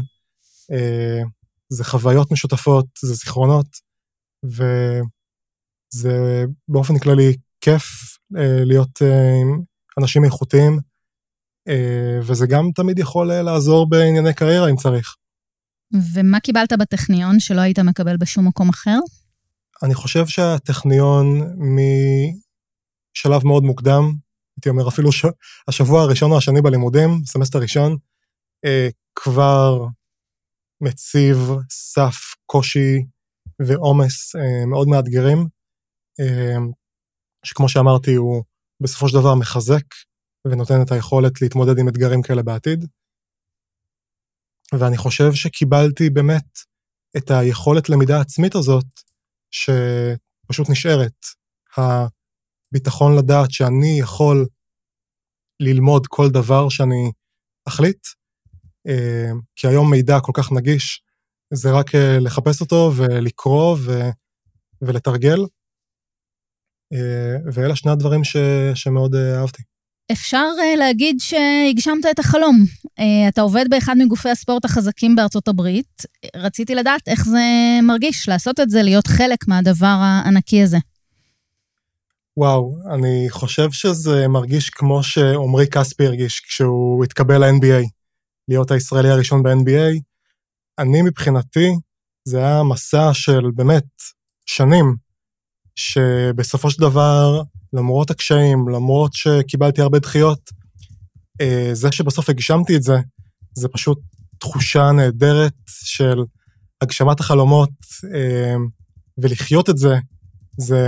אה, 0.72 1.22
זה 1.68 1.84
חוויות 1.84 2.32
משותפות, 2.32 2.86
זה 3.02 3.14
זיכרונות, 3.14 3.66
וזה 4.44 4.74
באופן 6.68 6.98
כללי 6.98 7.36
כיף 7.60 7.84
אה, 8.36 8.64
להיות 8.64 9.02
אה, 9.02 9.34
עם 9.40 9.62
אנשים 10.00 10.24
איכותיים, 10.24 10.78
וזה 12.22 12.46
גם 12.46 12.70
תמיד 12.74 12.98
יכול 12.98 13.32
לעזור 13.32 13.88
בענייני 13.88 14.34
קריירה 14.34 14.70
אם 14.70 14.76
צריך. 14.76 15.16
ומה 16.14 16.40
קיבלת 16.40 16.72
בטכניון 16.72 17.40
שלא 17.40 17.60
היית 17.60 17.78
מקבל 17.78 18.16
בשום 18.16 18.48
מקום 18.48 18.68
אחר? 18.68 18.98
אני 19.82 19.94
חושב 19.94 20.26
שהטכניון 20.26 21.26
משלב 23.16 23.46
מאוד 23.46 23.62
מוקדם, 23.62 24.12
הייתי 24.60 24.68
אומר 24.68 24.88
אפילו 24.88 25.12
ש... 25.12 25.24
השבוע 25.68 26.02
הראשון 26.02 26.30
או 26.30 26.38
השני 26.38 26.60
בלימודים, 26.62 27.10
סמסטר 27.24 27.58
ראשון, 27.58 27.96
אה, 28.64 28.88
כבר 29.14 29.86
מציב 30.80 31.36
סף 31.70 32.16
קושי 32.46 33.04
ועומס 33.66 34.36
אה, 34.36 34.66
מאוד 34.66 34.88
מאתגרים, 34.88 35.38
אה, 36.20 36.56
שכמו 37.44 37.68
שאמרתי, 37.68 38.14
הוא 38.14 38.42
בסופו 38.82 39.08
של 39.08 39.18
דבר 39.18 39.34
מחזק 39.34 39.84
ונותן 40.46 40.82
את 40.86 40.92
היכולת 40.92 41.42
להתמודד 41.42 41.78
עם 41.78 41.88
אתגרים 41.88 42.22
כאלה 42.22 42.42
בעתיד. 42.42 42.84
ואני 44.72 44.96
חושב 44.96 45.32
שקיבלתי 45.34 46.10
באמת 46.10 46.58
את 47.16 47.30
היכולת 47.30 47.88
למידה 47.88 48.20
עצמית 48.20 48.54
הזאת, 48.54 48.86
שפשוט 49.50 50.70
נשארת. 50.70 51.26
ביטחון 52.72 53.18
לדעת 53.18 53.50
שאני 53.50 54.00
יכול 54.00 54.46
ללמוד 55.62 56.06
כל 56.06 56.30
דבר 56.30 56.68
שאני 56.68 57.12
אחליט, 57.68 58.06
כי 59.56 59.66
היום 59.68 59.90
מידע 59.90 60.20
כל 60.20 60.32
כך 60.34 60.52
נגיש, 60.52 61.02
זה 61.54 61.70
רק 61.70 61.94
לחפש 62.20 62.60
אותו 62.60 62.92
ולקרוא 62.96 63.76
ו... 63.80 64.10
ולתרגל. 64.82 65.38
ואלה 67.52 67.76
שני 67.76 67.92
הדברים 67.92 68.24
ש, 68.24 68.36
שמאוד 68.74 69.14
אהבתי. 69.14 69.62
אפשר 70.12 70.46
להגיד 70.78 71.16
שהגשמת 71.20 72.06
את 72.10 72.18
החלום. 72.18 72.56
אתה 73.28 73.40
עובד 73.40 73.64
באחד 73.70 73.94
מגופי 73.98 74.28
הספורט 74.28 74.64
החזקים 74.64 75.16
בארצות 75.16 75.48
הברית. 75.48 76.02
רציתי 76.36 76.74
לדעת 76.74 77.08
איך 77.08 77.24
זה 77.24 77.40
מרגיש 77.82 78.28
לעשות 78.28 78.60
את 78.60 78.70
זה, 78.70 78.82
להיות 78.82 79.06
חלק 79.06 79.48
מהדבר 79.48 79.96
הענקי 80.00 80.62
הזה. 80.62 80.78
וואו, 82.40 82.78
אני 82.94 83.26
חושב 83.30 83.70
שזה 83.70 84.28
מרגיש 84.28 84.70
כמו 84.70 85.02
שעמרי 85.02 85.66
כספי 85.66 86.06
הרגיש 86.06 86.40
כשהוא 86.40 87.04
התקבל 87.04 87.44
ל-NBA, 87.44 87.88
להיות 88.48 88.70
הישראלי 88.70 89.08
הראשון 89.08 89.42
ב-NBA. 89.42 90.00
אני 90.78 91.02
מבחינתי, 91.02 91.68
זה 92.24 92.38
היה 92.38 92.62
מסע 92.62 93.14
של 93.14 93.50
באמת 93.54 93.84
שנים, 94.46 94.96
שבסופו 95.76 96.70
של 96.70 96.80
דבר, 96.80 97.42
למרות 97.72 98.10
הקשיים, 98.10 98.68
למרות 98.68 99.12
שקיבלתי 99.14 99.82
הרבה 99.82 99.98
דחיות, 99.98 100.50
אה, 101.40 101.70
זה 101.72 101.92
שבסוף 101.92 102.30
הגשמתי 102.30 102.76
את 102.76 102.82
זה, 102.82 102.96
זה 103.54 103.68
פשוט 103.68 103.98
תחושה 104.38 104.92
נהדרת 104.92 105.54
של 105.66 106.18
הגשמת 106.80 107.20
החלומות 107.20 107.70
אה, 108.14 108.54
ולחיות 109.18 109.70
את 109.70 109.78
זה, 109.78 109.94
זה, 110.58 110.82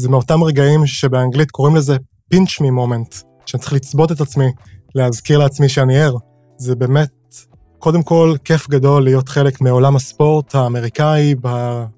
זה 0.00 0.08
מאותם 0.08 0.42
רגעים 0.42 0.86
שבאנגלית 0.86 1.50
קוראים 1.50 1.76
לזה 1.76 1.96
pinch 2.34 2.62
me 2.62 2.66
moment, 2.66 3.24
שאני 3.46 3.60
צריך 3.60 3.72
לצבות 3.72 4.12
את 4.12 4.20
עצמי, 4.20 4.52
להזכיר 4.94 5.38
לעצמי 5.38 5.68
שאני 5.68 6.02
ער. 6.02 6.14
זה 6.56 6.76
באמת, 6.76 7.34
קודם 7.78 8.02
כל, 8.02 8.34
כיף 8.44 8.68
גדול 8.68 9.04
להיות 9.04 9.28
חלק 9.28 9.60
מעולם 9.60 9.96
הספורט 9.96 10.54
האמריקאי 10.54 11.34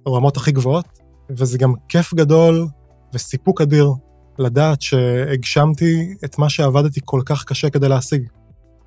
ברמות 0.07 0.37
הכי 0.37 0.53
גבוהות, 0.53 0.85
וזה 1.31 1.59
גם 1.59 1.75
כיף 1.89 2.15
גדול 2.15 2.67
וסיפוק 3.15 3.61
אדיר 3.61 3.91
לדעת 4.39 4.83
שהגשמתי 4.83 6.15
את 6.25 6.39
מה 6.39 6.51
שעבדתי 6.51 7.01
כל 7.05 7.21
כך 7.25 7.45
קשה 7.45 7.71
כדי 7.71 7.89
להשיג. 7.89 8.23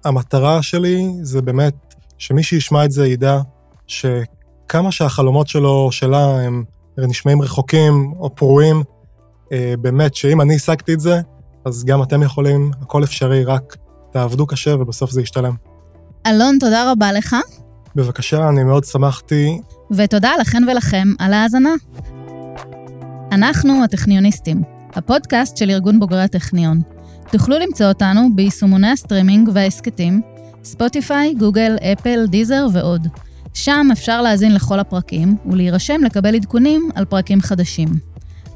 המטרה 0.06 0.62
שלי 0.62 1.08
זה 1.22 1.42
באמת 1.42 1.96
שמי 2.18 2.44
שישמע 2.44 2.86
את 2.86 2.92
זה 2.92 3.08
ידע 3.08 3.40
שכמה 3.88 4.92
שהחלומות 4.92 5.48
שלו 5.48 5.70
או 5.70 5.92
שלה 5.92 6.42
הם 6.42 6.64
נשמעים 6.98 7.42
רחוקים 7.42 8.14
או 8.20 8.36
פרועים, 8.36 8.84
באמת 9.82 10.16
שאם 10.16 10.42
אני 10.42 10.56
השגתי 10.56 10.94
את 10.94 11.00
זה, 11.00 11.22
אז 11.66 11.84
גם 11.86 12.04
אתם 12.04 12.24
יכולים, 12.24 12.72
הכל 12.82 13.04
אפשרי, 13.04 13.44
רק 13.44 13.76
תעבדו 14.12 14.48
קשה 14.48 14.76
ובסוף 14.76 15.12
זה 15.12 15.22
ישתלם. 15.22 15.54
אלון, 16.28 16.58
תודה 16.60 16.92
רבה 16.92 17.12
לך. 17.12 17.36
בבקשה, 17.96 18.50
אני 18.50 18.64
מאוד 18.64 18.84
שמחתי. 18.84 19.60
ותודה 19.92 20.32
לכן 20.42 20.64
ולכם 20.72 21.08
על 21.20 21.34
ההאזנה. 21.34 21.74
אנחנו 23.32 23.84
הטכניוניסטים, 23.84 24.62
הפודקאסט 24.94 25.58
של 25.58 25.70
ארגון 25.70 26.00
בוגרי 26.00 26.22
הטכניון. 26.22 26.82
תוכלו 27.32 27.60
למצוא 27.60 27.86
אותנו 27.86 28.22
ביישומוני 28.36 28.92
הסטרימינג 28.92 29.50
וההסכתים, 29.54 30.22
ספוטיפיי, 30.64 31.34
גוגל, 31.34 31.76
אפל, 31.94 32.26
דיזר 32.28 32.68
ועוד. 32.74 33.08
שם 33.54 33.88
אפשר 33.92 34.22
להאזין 34.22 34.54
לכל 34.54 34.80
הפרקים 34.80 35.38
ולהירשם 35.52 36.02
לקבל 36.04 36.36
עדכונים 36.36 36.90
על 36.96 37.06
פרקים 37.06 37.42
חדשים. 37.42 38.15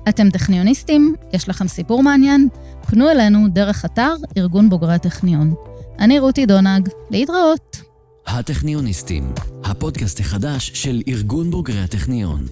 אתם 0.09 0.29
טכניוניסטים, 0.29 1.15
יש 1.33 1.49
לכם 1.49 1.67
סיפור 1.67 2.03
מעניין? 2.03 2.47
פנו 2.87 3.09
אלינו 3.09 3.47
דרך 3.47 3.85
אתר 3.85 4.13
ארגון 4.37 4.69
בוגרי 4.69 4.93
הטכניון. 4.93 5.53
אני 5.99 6.19
רותי 6.19 6.45
דונג, 6.45 6.89
להתראות. 7.11 7.81
הטכניוניסטים, 8.27 9.33
הפודקאסט 9.63 10.19
החדש 10.19 10.71
של 10.73 11.01
ארגון 11.07 11.51
בוגרי 11.51 11.79
הטכניון. 11.79 12.45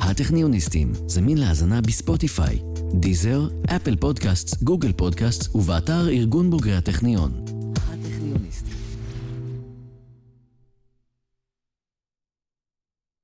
הטכניוניסטים, 0.00 0.92
זמין 1.06 1.38
להאזנה 1.38 1.80
בספוטיפיי, 1.80 2.58
דיזר, 2.94 3.48
אפל 3.76 3.96
פודקאסט, 3.96 4.62
גוגל 4.62 4.92
פודקאסט 4.92 5.56
ובאתר 5.56 6.08
ארגון 6.08 6.50
בוגרי 6.50 6.76
הטכניון. 6.76 7.32
הטכניוניסטים 7.76 8.67